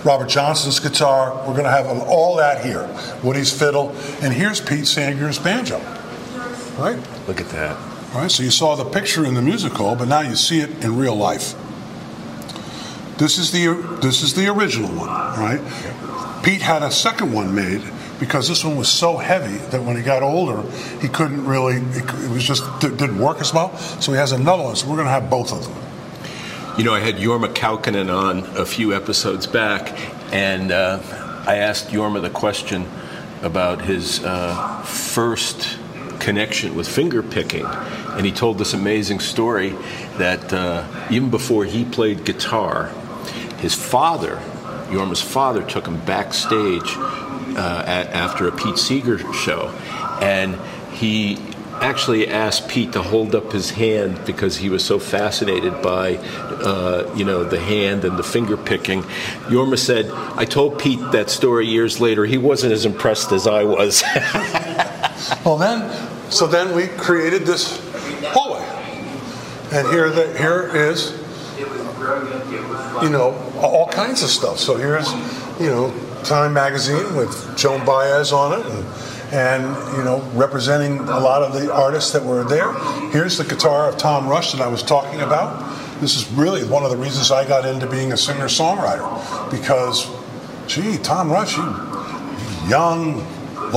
Robert 0.03 0.29
Johnson's 0.29 0.79
guitar. 0.79 1.35
We're 1.47 1.53
going 1.53 1.63
to 1.63 1.71
have 1.71 1.87
all 1.87 2.35
that 2.35 2.63
here. 2.63 2.87
Woody's 3.23 3.51
fiddle, 3.51 3.89
and 4.21 4.31
here's 4.31 4.61
Pete 4.61 4.85
Seeger's 4.85 5.39
banjo. 5.39 5.79
Right? 6.77 6.99
Look 7.27 7.41
at 7.41 7.49
that. 7.49 7.75
All 8.13 8.21
right, 8.21 8.31
so 8.31 8.43
you 8.43 8.51
saw 8.51 8.75
the 8.75 8.85
picture 8.85 9.25
in 9.25 9.33
the 9.33 9.41
music 9.41 9.73
hall, 9.73 9.95
but 9.95 10.07
now 10.07 10.21
you 10.21 10.35
see 10.35 10.59
it 10.59 10.83
in 10.83 10.95
real 10.95 11.15
life. 11.15 11.55
This 13.17 13.37
is 13.37 13.51
the 13.51 13.67
this 14.01 14.21
is 14.21 14.35
the 14.35 14.47
original 14.47 14.89
one, 14.89 15.09
right? 15.09 16.43
Pete 16.43 16.61
had 16.61 16.83
a 16.83 16.91
second 16.91 17.33
one 17.33 17.53
made 17.53 17.81
because 18.19 18.47
this 18.47 18.63
one 18.63 18.75
was 18.75 18.89
so 18.89 19.17
heavy 19.17 19.57
that 19.69 19.83
when 19.83 19.95
he 19.95 20.03
got 20.03 20.23
older, 20.23 20.61
he 21.01 21.07
couldn't 21.07 21.45
really. 21.45 21.77
It, 21.77 22.29
was 22.29 22.43
just 22.43 22.63
it 22.83 22.97
didn't 22.97 23.19
work 23.19 23.39
as 23.41 23.53
well. 23.53 23.75
So 23.77 24.11
he 24.11 24.17
has 24.17 24.31
another 24.31 24.63
one. 24.63 24.75
So 24.75 24.87
we're 24.87 24.95
going 24.95 25.07
to 25.07 25.11
have 25.11 25.29
both 25.29 25.51
of 25.51 25.63
them. 25.63 26.77
You 26.77 26.83
know, 26.83 26.93
I 26.93 26.99
had 26.99 27.15
Jorma 27.15 27.53
Kaukonen 27.53 28.15
on 28.15 28.43
a 28.55 28.65
few 28.65 28.95
episodes 28.95 29.47
back, 29.47 29.97
and 30.31 30.71
uh, 30.71 30.99
I 31.47 31.55
asked 31.55 31.87
Jorma 31.87 32.21
the 32.21 32.29
question 32.29 32.85
about 33.41 33.81
his 33.81 34.23
uh, 34.23 34.83
first 34.83 35.79
connection 36.19 36.75
with 36.75 36.87
finger 36.87 37.23
picking, 37.23 37.65
and 37.65 38.25
he 38.25 38.31
told 38.31 38.57
this 38.57 38.73
amazing 38.73 39.19
story 39.19 39.69
that 40.17 40.53
uh, 40.53 40.85
even 41.09 41.29
before 41.29 41.65
he 41.65 41.83
played 41.83 42.25
guitar, 42.25 42.91
his 43.59 43.73
father, 43.75 44.37
Jorma's 44.89 45.21
father, 45.21 45.63
took 45.63 45.87
him 45.87 45.99
backstage 46.05 46.95
uh, 46.95 47.83
at, 47.85 48.07
after 48.07 48.47
a 48.47 48.51
Pete 48.51 48.77
Seeger 48.77 49.33
show, 49.33 49.69
and 50.21 50.59
he 50.93 51.37
actually 51.81 52.27
asked 52.27 52.67
Pete 52.67 52.93
to 52.93 53.01
hold 53.01 53.35
up 53.35 53.51
his 53.51 53.71
hand 53.71 54.19
because 54.25 54.57
he 54.57 54.69
was 54.69 54.83
so 54.83 54.99
fascinated 54.99 55.81
by, 55.81 56.17
uh, 56.17 57.11
you 57.15 57.23
know, 57.23 57.43
the 57.43 57.59
hand 57.59 58.03
and 58.03 58.17
the 58.17 58.23
finger 58.23 58.57
picking. 58.57 59.03
Yorma 59.49 59.77
said, 59.77 60.09
"I 60.35 60.45
told 60.45 60.79
Pete 60.79 60.99
that 61.11 61.29
story 61.29 61.67
years 61.67 61.99
later. 61.99 62.25
He 62.25 62.37
wasn't 62.37 62.73
as 62.73 62.85
impressed 62.85 63.31
as 63.31 63.47
I 63.47 63.63
was." 63.63 64.03
well, 65.45 65.57
then, 65.57 65.91
so 66.31 66.47
then 66.47 66.75
we 66.75 66.87
created 66.87 67.45
this 67.45 67.79
hallway, 68.25 68.65
and 69.71 69.87
here, 69.89 70.09
the, 70.09 70.37
here 70.37 70.69
is, 70.73 71.11
you 73.01 73.09
know, 73.09 73.31
all 73.57 73.87
kinds 73.87 74.23
of 74.23 74.29
stuff. 74.29 74.59
So 74.59 74.75
here's, 74.75 75.11
you 75.59 75.69
know, 75.69 75.93
Time 76.23 76.53
magazine 76.53 77.15
with 77.15 77.57
Joan 77.57 77.85
Baez 77.85 78.33
on 78.33 78.59
it, 78.59 78.65
and, 78.65 78.85
and 79.33 79.97
you 79.97 80.03
know, 80.03 80.21
representing 80.33 80.99
a 80.99 81.19
lot 81.19 81.41
of 81.41 81.53
the 81.53 81.71
artists 81.71 82.11
that 82.11 82.23
were 82.23 82.43
there. 82.43 82.73
Here's 83.11 83.37
the 83.37 83.43
guitar 83.43 83.87
of 83.87 83.97
Tom 83.97 84.27
Rush 84.27 84.51
that 84.51 84.61
I 84.61 84.67
was 84.67 84.83
talking 84.83 85.21
about. 85.21 85.75
This 86.01 86.15
is 86.15 86.29
really 86.33 86.63
one 86.67 86.83
of 86.83 86.91
the 86.91 86.97
reasons 86.97 87.31
I 87.31 87.47
got 87.47 87.65
into 87.65 87.87
being 87.87 88.11
a 88.11 88.17
singer-songwriter 88.17 89.49
because, 89.51 90.09
gee, 90.67 90.97
Tom 90.97 91.31
Rush, 91.31 91.55
young, 92.69 93.25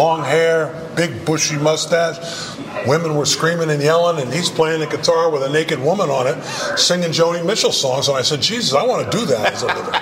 long 0.00 0.24
hair, 0.24 0.74
big 0.96 1.26
bushy 1.26 1.56
mustache. 1.56 2.56
Women 2.86 3.14
were 3.16 3.26
screaming 3.26 3.68
and 3.70 3.82
yelling, 3.82 4.22
and 4.22 4.32
he's 4.32 4.48
playing 4.48 4.80
the 4.80 4.86
guitar 4.86 5.30
with 5.30 5.42
a 5.42 5.50
naked 5.50 5.78
woman 5.78 6.08
on 6.08 6.26
it, 6.26 6.42
singing 6.78 7.10
Joni 7.10 7.44
Mitchell 7.44 7.72
songs. 7.72 8.08
And 8.08 8.16
I 8.16 8.22
said, 8.22 8.40
Jesus, 8.40 8.72
I 8.72 8.86
want 8.86 9.10
to 9.10 9.18
do 9.18 9.26
that 9.26 9.52
as 9.52 9.62
a 9.62 9.66
living. 9.66 9.94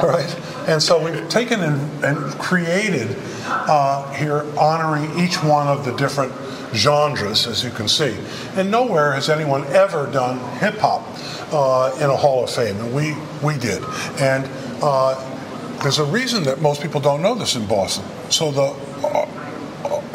All 0.00 0.08
right? 0.16 0.38
And 0.66 0.82
so 0.82 1.02
we've 1.04 1.28
taken 1.28 1.60
and, 1.60 2.04
and 2.04 2.16
created 2.38 3.14
uh, 3.44 4.10
here, 4.14 4.46
honoring 4.58 5.18
each 5.18 5.36
one 5.42 5.66
of 5.66 5.84
the 5.84 5.94
different 5.96 6.32
genres, 6.72 7.46
as 7.46 7.62
you 7.62 7.70
can 7.70 7.88
see. 7.88 8.16
And 8.54 8.70
nowhere 8.70 9.12
has 9.12 9.28
anyone 9.28 9.66
ever 9.66 10.10
done 10.10 10.38
hip 10.60 10.78
hop 10.78 11.02
uh, 11.52 11.94
in 11.96 12.08
a 12.08 12.16
Hall 12.16 12.44
of 12.44 12.50
Fame, 12.50 12.76
and 12.76 12.94
we, 12.94 13.14
we 13.42 13.58
did. 13.58 13.82
And 14.18 14.48
uh, 14.82 15.14
there's 15.82 15.98
a 15.98 16.04
reason 16.04 16.44
that 16.44 16.62
most 16.62 16.80
people 16.80 17.00
don't 17.00 17.20
know 17.20 17.34
this 17.34 17.56
in 17.56 17.66
Boston. 17.66 18.04
So 18.30 18.50
the 18.50 18.62
uh, 19.06 19.26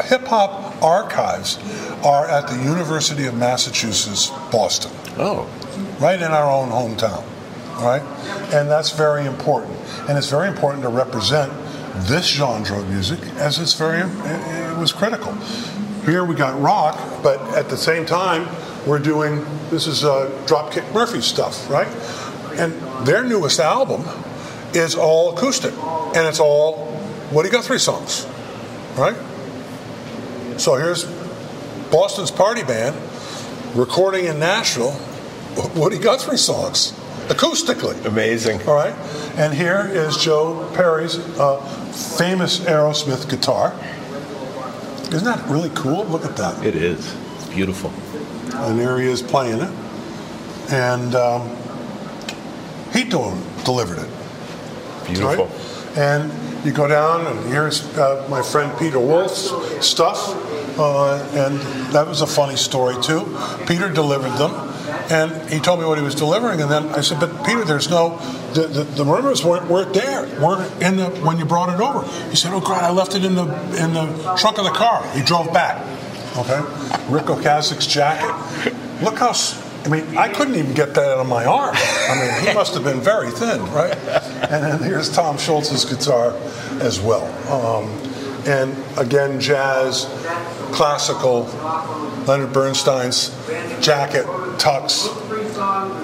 hip 0.08 0.26
hop 0.26 0.82
archives 0.82 1.58
are 2.04 2.28
at 2.28 2.48
the 2.48 2.56
University 2.64 3.26
of 3.26 3.36
Massachusetts, 3.36 4.30
Boston. 4.52 4.92
Oh. 5.18 5.50
Right 6.00 6.22
in 6.22 6.32
our 6.32 6.50
own 6.50 6.70
hometown. 6.70 7.24
Right? 7.82 8.02
And 8.54 8.70
that's 8.70 8.92
very 8.92 9.26
important. 9.26 9.78
And 10.08 10.18
it's 10.18 10.30
very 10.30 10.48
important 10.48 10.84
to 10.84 10.90
represent 10.90 11.52
this 12.08 12.28
genre 12.28 12.80
of 12.80 12.90
music 12.90 13.20
as 13.36 13.60
it's 13.60 13.74
very, 13.74 14.00
it, 14.00 14.78
was 14.78 14.92
critical. 14.92 15.34
Here 16.06 16.24
we 16.24 16.36
got 16.36 16.60
rock, 16.62 17.00
but 17.24 17.40
at 17.56 17.70
the 17.70 17.78
same 17.78 18.06
time, 18.06 18.48
we're 18.86 19.00
doing, 19.00 19.44
this 19.70 19.88
is 19.88 20.06
uh, 20.06 20.30
Dropkick 20.46 20.92
Murphy 20.94 21.22
stuff, 21.22 21.70
right? 21.70 21.88
And 22.60 22.74
their 23.06 23.24
newest 23.24 23.60
album 23.60 24.06
is 24.74 24.96
all 24.96 25.36
acoustic, 25.36 25.74
and 26.16 26.28
it's 26.28 26.40
all 26.40 26.88
Woody 27.32 27.50
Guthrie 27.50 27.80
songs, 27.80 28.28
right? 28.96 29.16
So 30.58 30.76
here's 30.76 31.06
Boston's 31.92 32.32
Party 32.32 32.64
Band 32.64 32.96
recording 33.76 34.26
in 34.26 34.40
Nashville 34.40 35.00
Woody 35.76 36.00
Guthrie 36.00 36.38
songs 36.38 36.94
acoustically. 37.28 38.04
Amazing. 38.06 38.62
All 38.68 38.74
right. 38.74 38.96
And 39.38 39.54
here 39.54 39.88
is 39.88 40.18
Joe 40.18 40.68
Perry's 40.74 41.20
uh, 41.38 41.62
famous 42.18 42.60
Aerosmith 42.62 43.30
guitar. 43.30 43.74
Isn't 45.14 45.26
that 45.26 45.48
really 45.48 45.70
cool? 45.76 46.06
Look 46.06 46.26
at 46.26 46.36
that. 46.38 46.66
It 46.66 46.76
is. 46.76 47.16
It's 47.36 47.50
beautiful. 47.50 47.92
And 48.56 48.80
here 48.80 48.98
he 48.98 49.08
is 49.08 49.22
playing 49.22 49.60
it. 49.62 49.72
And 50.72 51.14
um, 51.14 51.56
he 52.94 53.04
del- 53.04 53.38
delivered 53.64 54.00
it. 54.00 54.10
Beautiful. 55.06 55.46
Right? 55.46 55.98
And 55.98 56.32
you 56.66 56.72
go 56.72 56.88
down, 56.88 57.26
and 57.28 57.50
here's 57.52 57.84
uh, 57.98 58.26
my 58.30 58.42
friend 58.42 58.78
Peter 58.78 59.00
Wolf's 59.00 59.52
stuff. 59.86 60.36
Uh, 60.80 61.18
and 61.34 61.60
that 61.92 62.08
was 62.08 62.22
a 62.22 62.28
funny 62.28 62.56
story, 62.56 63.02
too. 63.02 63.36
Peter 63.68 63.90
delivered 63.90 64.38
them. 64.38 64.54
And 65.10 65.50
he 65.50 65.60
told 65.60 65.80
me 65.80 65.86
what 65.86 65.98
he 65.98 66.04
was 66.04 66.16
delivering, 66.16 66.62
and 66.62 66.70
then 66.70 66.90
I 66.90 67.02
said, 67.02 67.20
"But 67.20 67.46
Peter, 67.46 67.64
there's 67.64 67.90
no 67.90 68.18
the 68.54 68.68
the, 68.68 68.84
the 68.84 69.04
weren't, 69.06 69.70
weren't 69.70 69.94
there, 69.94 70.24
weren't 70.42 70.82
in 70.82 70.98
the 70.98 71.06
when 71.26 71.38
you 71.38 71.46
brought 71.46 71.70
it 71.70 71.80
over." 71.80 72.06
He 72.30 72.36
said, 72.36 72.52
"Oh 72.54 72.60
God, 72.60 72.84
I 72.84 72.92
left 72.92 73.16
it 73.16 73.24
in 73.24 73.36
the 73.36 73.44
in 73.82 73.94
the 73.94 74.36
trunk 74.38 74.58
of 74.58 74.66
the 74.66 74.72
car." 74.72 75.06
He 75.14 75.22
drove 75.22 75.54
back. 75.54 75.82
Okay, 76.38 76.60
Ric 77.10 77.26
Ocasek's 77.26 77.88
jacket. 77.88 78.34
Look 79.02 79.18
how. 79.18 79.34
I 79.88 79.90
mean, 79.90 80.18
I 80.18 80.28
couldn't 80.28 80.56
even 80.56 80.74
get 80.74 80.94
that 80.96 81.06
out 81.06 81.20
of 81.20 81.28
my 81.30 81.46
arm. 81.46 81.74
I 81.74 82.20
mean, 82.20 82.48
he 82.48 82.54
must 82.54 82.74
have 82.74 82.84
been 82.84 83.00
very 83.00 83.32
thin, 83.32 83.62
right? 83.72 83.96
And 84.50 84.62
then 84.64 84.84
here's 84.84 85.10
Tom 85.10 85.38
Scholz's 85.38 85.86
guitar 85.86 86.36
as 86.82 87.00
well. 87.00 87.24
Um, 87.50 87.86
and 88.46 88.76
again, 88.98 89.40
jazz, 89.40 90.06
classical, 90.74 91.44
Leonard 92.28 92.52
Bernstein's 92.52 93.30
jacket, 93.82 94.26
tux, 94.60 95.08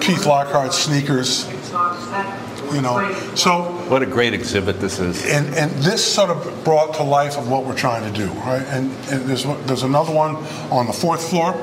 Keith 0.01 0.25
Lockhart's 0.25 0.77
sneakers. 0.77 1.49
You 2.73 2.81
know, 2.81 3.13
so 3.36 3.63
What 3.89 4.01
a 4.01 4.05
great 4.05 4.34
exhibit 4.34 4.79
this 4.79 4.97
is. 4.99 5.23
and 5.25 5.53
and 5.53 5.69
this 5.84 6.03
sort 6.03 6.29
of 6.31 6.63
brought 6.63 6.95
to 6.95 7.03
life 7.03 7.38
of 7.38 7.47
what 7.49 7.65
we're 7.65 7.75
trying 7.75 8.11
to 8.11 8.17
do, 8.17 8.27
right? 8.39 8.63
And, 8.69 8.89
and 9.11 9.29
there's 9.29 9.43
there's 9.67 9.84
another 9.84 10.13
one 10.13 10.38
on 10.71 10.88
the 10.88 10.93
fourth 10.93 11.29
floor 11.29 11.53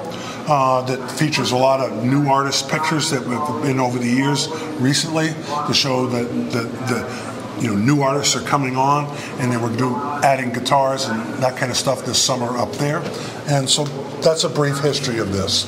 uh, 0.49 0.83
that 0.83 1.11
features 1.11 1.53
a 1.53 1.57
lot 1.57 1.81
of 1.81 2.05
new 2.05 2.29
artist 2.29 2.69
pictures 2.69 3.11
that 3.11 3.23
have 3.23 3.63
been 3.63 3.79
over 3.81 3.99
the 3.99 4.09
years 4.09 4.49
recently 4.79 5.29
to 5.67 5.75
show 5.75 6.07
that 6.07 6.25
the, 6.51 6.63
the 6.63 7.31
you 7.61 7.69
know 7.69 7.77
new 7.77 8.03
artists 8.03 8.35
are 8.37 8.47
coming 8.47 8.77
on, 8.77 9.05
and 9.39 9.53
they 9.53 9.57
were 9.57 9.75
do, 9.77 9.95
adding 10.23 10.51
guitars 10.53 11.07
and 11.07 11.21
that 11.43 11.57
kind 11.57 11.71
of 11.71 11.77
stuff 11.77 12.05
this 12.05 12.23
summer 12.23 12.57
up 12.57 12.73
there. 12.73 13.03
And 13.49 13.69
so 13.69 13.85
that's 14.23 14.45
a 14.45 14.49
brief 14.49 14.79
history 14.79 15.19
of 15.19 15.33
this. 15.33 15.67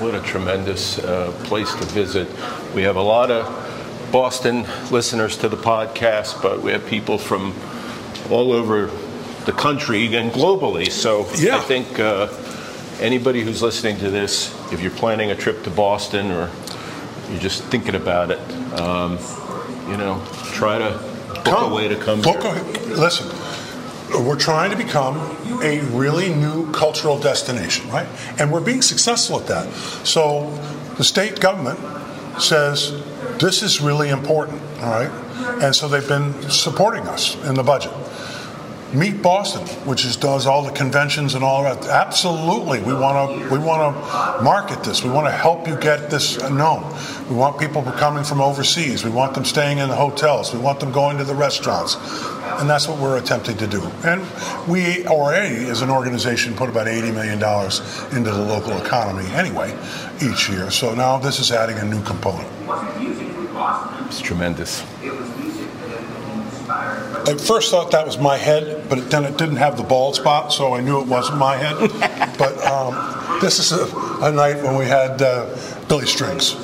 What 0.00 0.14
a 0.14 0.22
tremendous 0.22 0.98
uh, 0.98 1.32
place 1.44 1.74
to 1.74 1.84
visit. 1.86 2.28
We 2.74 2.82
have 2.82 2.96
a 2.96 3.02
lot 3.02 3.30
of 3.30 3.44
Boston 4.12 4.64
listeners 4.90 5.36
to 5.38 5.48
the 5.48 5.56
podcast, 5.56 6.40
but 6.42 6.62
we 6.62 6.72
have 6.72 6.86
people 6.86 7.18
from 7.18 7.54
all 8.30 8.52
over 8.52 8.90
the 9.44 9.52
country 9.52 10.14
and 10.16 10.30
globally. 10.30 10.90
So 10.90 11.26
Yeah. 11.36 11.56
I 11.56 11.60
think 11.60 11.98
uh, 11.98 12.28
anybody 13.00 13.42
who's 13.42 13.62
listening 13.62 13.98
to 13.98 14.10
this, 14.10 14.54
if 14.72 14.80
you're 14.80 14.90
planning 14.92 15.30
a 15.30 15.34
trip 15.34 15.64
to 15.64 15.70
Boston 15.70 16.30
or 16.30 16.50
you're 17.30 17.40
just 17.40 17.64
thinking 17.64 17.94
about 17.94 18.30
it, 18.30 18.38
um, 18.78 19.18
you 19.88 19.96
know, 19.96 20.22
try 20.52 20.78
to 20.78 20.98
book 21.44 21.70
a 21.70 21.74
way 21.74 21.88
to 21.88 21.96
come 21.96 22.20
Book 22.20 22.42
here. 22.42 22.52
a- 22.52 22.96
listen, 22.96 23.28
we're 24.24 24.38
trying 24.38 24.70
to 24.70 24.76
become 24.76 25.16
a 25.62 25.80
really 25.92 26.34
new 26.34 26.70
cultural 26.72 27.18
destination, 27.18 27.88
right? 27.90 28.06
And 28.38 28.52
we're 28.52 28.60
being 28.60 28.82
successful 28.82 29.40
at 29.40 29.46
that. 29.46 29.72
So 30.04 30.50
the 30.96 31.04
state 31.04 31.40
government 31.40 31.78
says 32.40 32.92
this 33.38 33.62
is 33.62 33.80
really 33.80 34.08
important, 34.10 34.60
all 34.82 34.90
right? 34.90 35.10
And 35.62 35.74
so 35.74 35.88
they've 35.88 36.06
been 36.06 36.50
supporting 36.50 37.06
us 37.08 37.36
in 37.44 37.54
the 37.54 37.62
budget. 37.62 37.92
Meet 38.92 39.22
Boston, 39.22 39.64
which 39.86 40.04
is, 40.04 40.16
does 40.16 40.46
all 40.46 40.64
the 40.64 40.72
conventions 40.72 41.34
and 41.34 41.44
all 41.44 41.62
that. 41.62 41.86
Absolutely, 41.86 42.82
we 42.82 42.92
want 42.92 43.40
to 43.40 43.48
we 43.48 43.58
want 43.58 43.94
to 43.94 44.42
market 44.42 44.82
this. 44.82 45.04
We 45.04 45.10
want 45.10 45.28
to 45.28 45.30
help 45.30 45.68
you 45.68 45.76
get 45.76 46.10
this 46.10 46.38
known. 46.50 46.82
We 47.28 47.36
want 47.36 47.58
people 47.60 47.82
coming 47.82 48.24
from 48.24 48.40
overseas. 48.40 49.04
We 49.04 49.10
want 49.10 49.34
them 49.34 49.44
staying 49.44 49.78
in 49.78 49.88
the 49.88 49.94
hotels. 49.94 50.52
We 50.52 50.58
want 50.58 50.80
them 50.80 50.90
going 50.90 51.18
to 51.18 51.24
the 51.24 51.36
restaurants, 51.36 51.94
and 52.58 52.68
that's 52.68 52.88
what 52.88 52.98
we're 52.98 53.18
attempting 53.18 53.56
to 53.58 53.68
do. 53.68 53.80
And 54.04 54.22
we 54.66 55.06
already, 55.06 55.66
as 55.66 55.82
an 55.82 55.90
organization, 55.90 56.54
put 56.54 56.68
about 56.68 56.88
eighty 56.88 57.12
million 57.12 57.38
dollars 57.38 57.80
into 58.12 58.32
the 58.32 58.42
local 58.42 58.76
economy 58.76 59.30
anyway 59.32 59.72
each 60.20 60.48
year. 60.50 60.70
So 60.72 60.94
now 60.96 61.16
this 61.16 61.38
is 61.38 61.52
adding 61.52 61.78
a 61.78 61.84
new 61.84 62.02
component. 62.02 62.48
It's 64.06 64.20
tremendous. 64.20 64.82
I 67.26 67.34
first 67.34 67.70
thought 67.70 67.90
that 67.90 68.06
was 68.06 68.18
my 68.18 68.36
head, 68.36 68.88
but 68.88 69.10
then 69.10 69.24
it 69.24 69.36
didn't 69.36 69.56
have 69.56 69.76
the 69.76 69.82
bald 69.82 70.16
spot, 70.16 70.52
so 70.52 70.74
I 70.74 70.80
knew 70.80 71.00
it 71.00 71.06
wasn't 71.06 71.38
my 71.38 71.56
head. 71.56 71.78
but 72.38 72.64
um, 72.66 73.40
this 73.40 73.58
is 73.58 73.72
a, 73.72 73.84
a 74.22 74.32
night 74.32 74.62
when 74.62 74.76
we 74.76 74.86
had 74.86 75.20
uh, 75.20 75.54
Billy 75.88 76.06
Strings. 76.06 76.54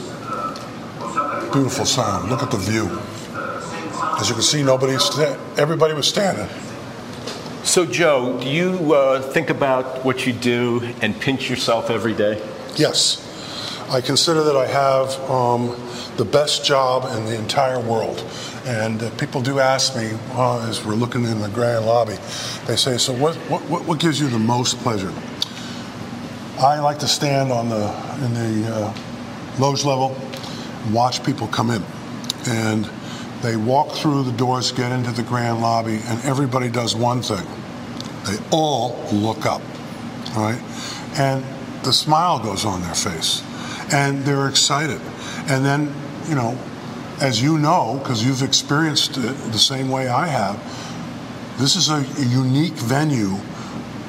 Beautiful 1.53 1.85
sound. 1.85 2.31
Look 2.31 2.43
at 2.43 2.51
the 2.51 2.59
view. 2.59 2.99
As 4.19 4.29
you 4.29 4.35
can 4.35 4.43
see, 4.43 4.63
nobody's 4.63 5.05
sta- 5.05 5.39
everybody 5.57 5.95
was 5.95 6.09
standing. 6.09 6.49
So, 7.65 7.85
Joe, 7.85 8.39
do 8.41 8.49
you 8.49 8.95
uh, 8.95 9.21
think 9.21 9.51
about 9.51 10.05
what 10.05 10.27
you 10.27 10.33
do 10.33 10.95
and 11.03 11.19
pinch 11.21 11.51
yourself 11.51 11.91
every 11.91 12.15
day? 12.15 12.41
Yes, 12.77 13.23
I 13.91 14.01
consider 14.01 14.43
that 14.45 14.57
I 14.57 14.67
have 14.67 15.31
um, 15.31 15.77
the 16.17 16.25
best 16.25 16.65
job 16.65 17.05
in 17.17 17.27
the 17.27 17.37
entire 17.37 17.81
world. 17.81 18.25
And 18.67 19.01
uh, 19.01 19.11
people 19.11 19.41
do 19.43 19.61
ask 19.61 19.97
me 19.97 20.11
uh, 20.33 20.69
as 20.69 20.85
we're 20.85 20.97
looking 20.97 21.25
in 21.25 21.41
the 21.41 21.49
grand 21.49 21.87
lobby, 21.87 22.17
they 22.67 22.75
say, 22.77 22.99
"So 22.99 23.12
what, 23.12 23.37
what, 23.49 23.62
what- 23.71 23.85
what 23.87 24.01
gives 24.01 24.21
you 24.21 24.29
the 24.29 24.39
most 24.41 24.77
pleasure?" 24.79 25.12
I 26.59 26.81
like 26.81 26.99
to 27.01 27.09
stand 27.09 27.53
on 27.53 27.69
the 27.69 27.85
in 28.25 28.35
the 28.35 28.75
uh, 28.75 28.95
loge 29.61 29.85
level 29.85 30.17
and 30.85 30.93
watch 30.95 31.23
people 31.23 31.47
come 31.47 31.71
in, 31.71 31.83
and 32.49 32.91
they 33.43 33.57
walk 33.57 33.93
through 33.93 34.25
the 34.25 34.33
doors, 34.33 34.73
get 34.73 34.91
into 34.91 35.12
the 35.12 35.23
grand 35.23 35.61
lobby, 35.61 36.01
and 36.07 36.21
everybody 36.25 36.69
does 36.69 36.97
one 36.97 37.23
thing: 37.23 37.47
they 38.25 38.37
all 38.51 38.99
look 39.12 39.47
up, 39.47 39.62
right? 40.37 40.61
and 41.19 41.45
the 41.85 41.93
smile 41.93 42.41
goes 42.41 42.64
on 42.64 42.81
their 42.83 42.95
face, 42.95 43.43
and 43.93 44.25
they're 44.25 44.49
excited, 44.49 45.01
and 45.49 45.64
then 45.64 45.95
you 46.29 46.35
know, 46.35 46.59
as 47.21 47.43
you 47.43 47.59
know, 47.59 47.99
because 48.03 48.25
you've 48.25 48.43
experienced 48.43 49.17
it 49.17 49.35
the 49.53 49.59
same 49.59 49.89
way 49.89 50.09
I 50.09 50.27
have, 50.27 50.57
this 51.59 51.77
is 51.77 51.89
a, 51.89 51.97
a 51.97 52.25
unique 52.25 52.75
venue 52.75 53.37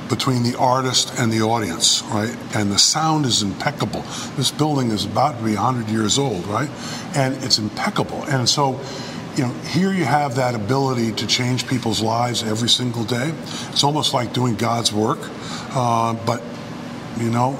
between 0.10 0.43
the 0.43 0.58
artist 0.58 1.18
and 1.20 1.32
the 1.32 1.41
audience, 1.41 2.01
right? 2.03 2.36
And 2.55 2.72
the 2.72 2.80
sound 2.80 3.26
is 3.26 3.41
impeccable. 3.41 4.01
This 4.36 4.51
building 4.51 4.91
is 4.91 5.05
about 5.05 5.38
to 5.38 5.43
be 5.43 5.55
100 5.55 5.89
years 5.89 6.18
old, 6.18 6.45
right? 6.47 6.70
And 7.16 7.36
it's 7.43 7.58
impeccable. 7.58 8.24
And 8.26 8.47
so, 8.47 8.80
you 9.36 9.45
know, 9.45 9.53
here 9.70 9.91
you 9.91 10.05
have 10.05 10.36
that 10.36 10.55
ability 10.55 11.12
to 11.14 11.28
change 11.28 11.68
people's 11.68 12.01
lives 12.01 12.43
every 12.43 12.70
single 12.70 13.03
day. 13.03 13.34
It's 13.70 13.84
almost 13.84 14.14
like 14.14 14.34
doing 14.34 14.55
God's 14.55 14.93
work, 14.93 15.20
uh, 15.72 16.14
but, 16.26 16.41
you 17.18 17.30
know, 17.30 17.60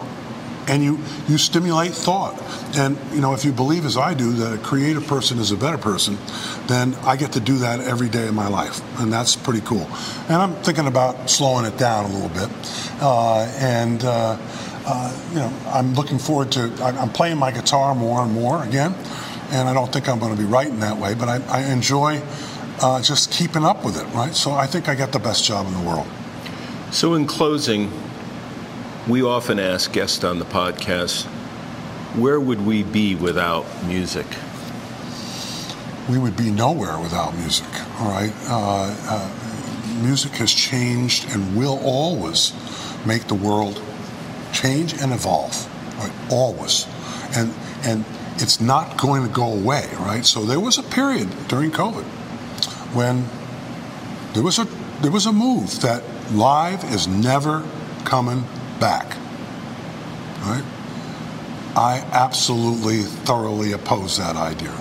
and 0.68 0.84
you, 0.84 1.00
you 1.28 1.38
stimulate 1.38 1.92
thought. 1.92 2.40
And, 2.76 2.98
you 3.14 3.22
know, 3.22 3.34
if 3.34 3.46
you 3.46 3.52
believe 3.52 3.86
as 3.86 3.98
I 3.98 4.14
do 4.14 4.32
that 4.34 4.54
a 4.54 4.58
creative 4.58 5.08
person 5.08 5.40
is 5.40 5.52
a 5.52 5.58
better 5.58 5.78
person, 5.78 6.18
then 6.68 6.96
I 7.04 7.16
get 7.16 7.34
to 7.34 7.40
do 7.40 7.58
that 7.60 7.80
every 7.80 8.10
day 8.10 8.28
of 8.28 8.34
my 8.34 8.48
life. 8.48 8.82
And 9.00 9.12
that's 9.12 9.36
pretty 9.36 9.62
cool. 9.62 9.88
And 10.28 10.36
I'm 10.36 10.54
thinking 10.64 10.88
about 10.88 11.30
slowing 11.30 11.66
it 11.66 11.78
down 11.78 12.06
a 12.06 12.14
little 12.14 12.30
bit. 12.30 12.50
Uh, 13.02 13.42
and, 13.60 14.04
uh, 14.04 14.38
uh, 14.86 15.28
you 15.30 15.36
know, 15.36 15.54
I'm 15.68 15.94
looking 15.94 16.20
forward 16.20 16.52
to, 16.54 16.72
I'm 16.82 17.10
playing 17.10 17.38
my 17.38 17.52
guitar 17.52 17.96
more 17.96 18.22
and 18.22 18.34
more 18.34 18.64
again. 18.64 18.94
And 19.50 19.70
I 19.70 19.74
don't 19.74 19.92
think 19.92 20.10
I'm 20.10 20.20
going 20.20 20.36
to 20.36 20.42
be 20.42 20.48
writing 20.48 20.82
that 20.82 20.98
way, 20.98 21.14
but 21.14 21.30
I, 21.30 21.42
I 21.48 21.72
enjoy 21.72 22.22
uh, 22.82 23.02
just 23.02 23.32
keeping 23.32 23.64
up 23.64 23.84
with 23.84 24.00
it, 24.00 24.06
right? 24.14 24.36
So 24.36 24.52
I 24.52 24.68
think 24.68 24.90
I 24.90 24.96
got 24.96 25.12
the 25.12 25.20
best 25.20 25.46
job 25.46 25.68
in 25.68 25.74
the 25.74 25.88
world. 25.88 26.08
So, 26.92 27.16
in 27.16 27.28
closing, 27.28 27.92
we 29.08 29.24
often 29.24 29.58
ask 29.58 29.94
guests 29.94 30.24
on 30.26 30.38
the 30.38 30.46
podcast, 30.46 31.26
where 32.16 32.40
would 32.40 32.66
we 32.66 32.84
be 32.84 33.16
without 33.16 33.66
music? 33.86 34.26
We 36.10 36.18
would 36.18 36.36
be 36.36 36.52
nowhere 36.52 37.00
without 37.00 37.34
music, 37.36 37.68
all 38.02 38.10
right? 38.10 38.34
Uh, 38.50 38.96
uh, 39.08 40.02
music 40.02 40.34
has 40.34 40.54
changed 40.54 41.30
and 41.30 41.56
will 41.56 41.80
always 41.84 42.54
make 43.06 43.28
the 43.28 43.36
world 43.36 43.82
change 44.52 44.94
and 45.02 45.14
evolve, 45.14 45.56
right? 46.00 46.12
Always. 46.30 46.86
And, 47.36 47.54
and 47.84 48.04
it's 48.36 48.60
not 48.60 48.98
going 48.98 49.26
to 49.26 49.34
go 49.34 49.54
away, 49.54 49.90
right? 50.00 50.26
So 50.26 50.44
there 50.44 50.60
was 50.60 50.78
a 50.78 50.84
period 50.84 51.30
during 51.48 51.72
COVID 51.72 52.04
when 52.94 53.26
there 54.34 54.44
was 54.44 54.60
a, 54.60 54.66
there 55.02 55.12
was 55.12 55.26
a 55.26 55.32
move 55.32 55.80
that 55.82 56.04
live 56.34 56.84
is 56.94 57.08
never 57.08 57.66
coming 58.04 58.44
back, 58.80 59.16
right? 60.42 60.64
I 61.76 62.04
absolutely 62.12 63.04
thoroughly 63.04 63.74
oppose 63.74 64.18
that 64.18 64.36
idea. 64.36 64.74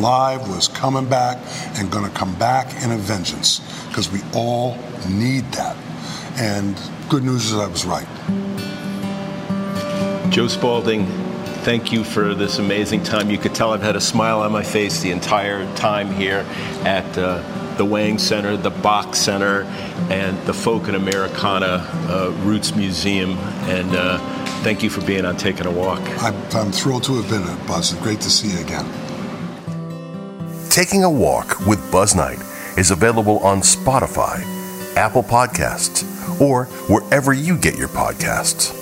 Live 0.00 0.48
was 0.48 0.68
coming 0.68 1.08
back 1.08 1.38
and 1.78 1.90
going 1.90 2.10
to 2.10 2.16
come 2.16 2.34
back 2.38 2.82
in 2.82 2.92
a 2.92 2.96
vengeance 2.96 3.60
because 3.88 4.10
we 4.10 4.20
all 4.34 4.76
need 5.08 5.44
that. 5.52 5.76
And 6.38 6.78
good 7.08 7.22
news 7.22 7.46
is 7.46 7.54
I 7.54 7.66
was 7.66 7.84
right. 7.84 8.06
Joe 10.30 10.48
Spaulding, 10.48 11.06
thank 11.64 11.92
you 11.92 12.04
for 12.04 12.34
this 12.34 12.58
amazing 12.58 13.02
time. 13.02 13.30
You 13.30 13.38
could 13.38 13.54
tell 13.54 13.72
I've 13.72 13.82
had 13.82 13.96
a 13.96 14.00
smile 14.00 14.40
on 14.40 14.50
my 14.50 14.62
face 14.62 15.00
the 15.00 15.10
entire 15.10 15.72
time 15.76 16.10
here 16.12 16.46
at 16.84 17.18
uh, 17.18 17.42
the 17.76 17.84
Wang 17.84 18.18
Center, 18.18 18.56
the 18.56 18.70
Boch 18.70 19.14
Center, 19.14 19.62
and 20.10 20.38
the 20.46 20.54
Folk 20.54 20.88
and 20.88 20.96
Americana 20.96 21.86
uh, 22.08 22.32
Roots 22.42 22.74
Museum. 22.74 23.32
And 23.68 23.94
uh, 23.94 24.18
thank 24.62 24.82
you 24.82 24.90
for 24.90 25.04
being 25.06 25.24
on 25.24 25.36
Taking 25.36 25.66
a 25.66 25.70
Walk. 25.70 26.00
I'm, 26.22 26.34
I'm 26.52 26.72
thrilled 26.72 27.04
to 27.04 27.20
have 27.20 27.30
been 27.30 27.42
it, 27.42 27.66
Buzz. 27.66 27.94
Great 27.94 28.20
to 28.22 28.30
see 28.30 28.50
you 28.50 28.60
again. 28.60 28.86
Taking 30.70 31.04
a 31.04 31.10
Walk 31.10 31.66
with 31.66 31.90
Buzz 31.92 32.14
Knight 32.14 32.38
is 32.78 32.90
available 32.90 33.38
on 33.40 33.60
Spotify, 33.60 34.42
Apple 34.96 35.22
Podcasts, 35.22 36.40
or 36.40 36.64
wherever 36.88 37.32
you 37.32 37.58
get 37.58 37.76
your 37.76 37.88
podcasts. 37.88 38.81